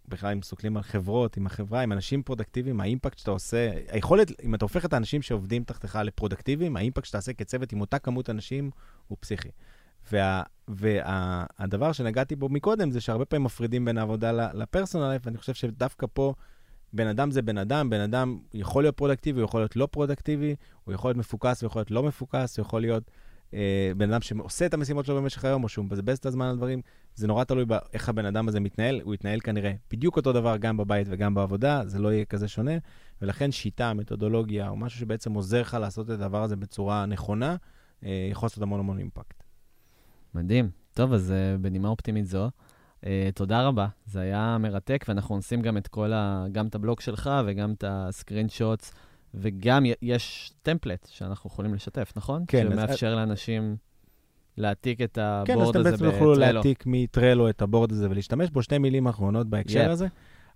[0.08, 4.56] בכלל אם מסתכלים על חברות, עם החברה, עם אנשים פרודקטיביים, ה-impact שאתה עושה, היכולת, אם
[4.56, 8.70] אתה הופך את האנשים שעובדים תחתיך לפרודקטיביים, ה-impact שאתה עושה כצוות עם אותה כמות אנשים
[9.08, 9.50] הוא פסיכי.
[10.12, 15.54] והדבר וה, שנגעתי בו מקודם זה שהרבה פעמים מפרידים בין העבודה ל-personal life, ואני חושב
[15.54, 16.34] שדווקא פה
[16.94, 20.56] בן אדם זה בן אדם, בן אדם יכול להיות פרודקטיבי, הוא יכול להיות לא פרודקטיבי,
[20.84, 23.12] הוא יכול להיות מפוקס, הוא יכול להיות לא מפוקס, הוא יכול להיות
[23.54, 26.58] אה, בן אדם שעושה את המשימות שלו במשך היום, או שהוא מבזבז את הזמן על
[26.58, 26.82] דברים.
[27.16, 30.78] זה נורא תלוי באיך הבן אדם הזה מתנהל, הוא יתנהל כנראה בדיוק אותו דבר גם
[30.78, 32.72] בבית וגם בעבודה, זה לא יהיה כזה שונה,
[33.22, 37.56] ולכן שיטה, מתודולוגיה, או משהו שבעצם עוזר לך לעשות את הדבר הזה בצורה נכונה,
[38.06, 39.41] אה, יכול לעשות המון המון אימפקט.
[40.36, 40.70] מדהים.
[40.94, 42.50] טוב, אז uh, בנימה אופטימית זו,
[43.02, 43.06] uh,
[43.36, 43.88] תודה רבה.
[44.06, 46.46] זה היה מרתק, ואנחנו נשים גם את כל ה...
[46.52, 48.94] גם את הבלוג שלך וגם את הסקרין שוטס,
[49.34, 52.44] וגם יש template שאנחנו יכולים לשתף, נכון?
[52.48, 53.76] כן, אז- שמאפשר לאנשים
[54.58, 56.54] להעתיק את כן, אז ה-board אתם הזה בעצם תוכלו ב-Trello.
[56.54, 58.62] להעתיק מ-Trello את ה-board הזה ולהשתמש בו.
[58.64, 59.92] שתי מילים אחרונות בהקשר Yep.
[59.92, 60.08] הזה.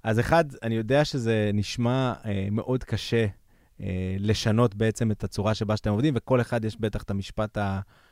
[0.04, 3.26] אז אחד, אני יודע שזה נשמע אה, מאוד קשה
[3.82, 3.86] אה,
[4.20, 7.58] לשנות בעצם את הצורה שבה שאתם עובדים, וכל אחד יש בטח את המשפט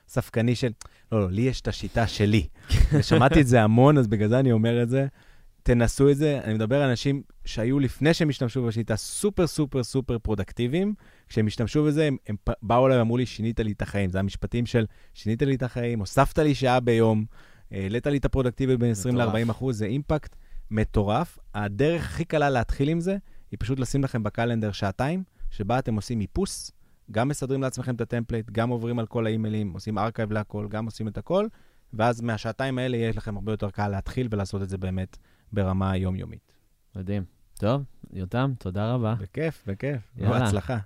[0.10, 0.72] הספקני של,
[1.12, 2.48] לא, לא, לי יש את השיטה שלי.
[2.94, 5.08] ושמעתי את זה המון, אז בגלל זה אני אומר את זה.
[5.64, 6.40] תנסו את זה.
[6.44, 10.94] אני מדבר על אנשים שהיו לפני שהם השתמשו בשיטה סופר סופר סופר פרודקטיביים.
[11.30, 14.10] כשהם השתמשו בזה, הם, הם באו אליי ואמרו לי, שינית לי את החיים.
[14.10, 17.26] זה המשפטים של, שינית לי את החיים, הוספת לי שעה ביום,
[17.72, 19.34] העלית לי את הפרודקטיביות בין 20 מטורף.
[19.36, 20.36] ל-40 אחוז, זה impact
[20.72, 21.40] מטורף.
[21.54, 23.18] הדרך הכי קלה להתחיל עם זה,
[23.52, 26.72] היא פשוט לשים לכם ב-calendar שעתיים, שבה אתם עושים איפוס,
[27.12, 31.08] גם מסדרים לעצמכם את ה-template, גם עוברים על כל האימיילים, עושים archive להכל, גם עושים
[31.08, 31.48] את הכל,
[31.94, 35.18] ואז מהשעתיים האלה יהיה לכם הרבה יותר קל להתחיל ולעשות את זה באמת
[35.52, 36.54] ברמה יומיומית.
[36.96, 37.24] מדהים.
[37.60, 37.84] טוב,
[38.14, 39.16] יותם, תודה רבה.
[39.20, 40.02] בכיף, בכיף.
[40.18, 40.40] יאללה.
[40.40, 40.78] בהצלחה.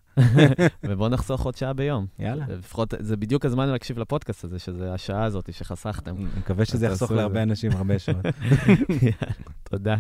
[0.88, 2.08] ובואו נחסוך עוד שעה ביום.
[2.20, 2.46] יאללה.
[2.48, 6.16] לפחות, זה בדיוק הזמן להקשיב לפודקאסט הזה, שזה השעה הזאת שחסכתם.
[6.16, 7.44] אני מקווה שזה יחסוך להרבה.
[7.44, 8.26] אנשים הרבה שעות.
[9.70, 9.96] תודה.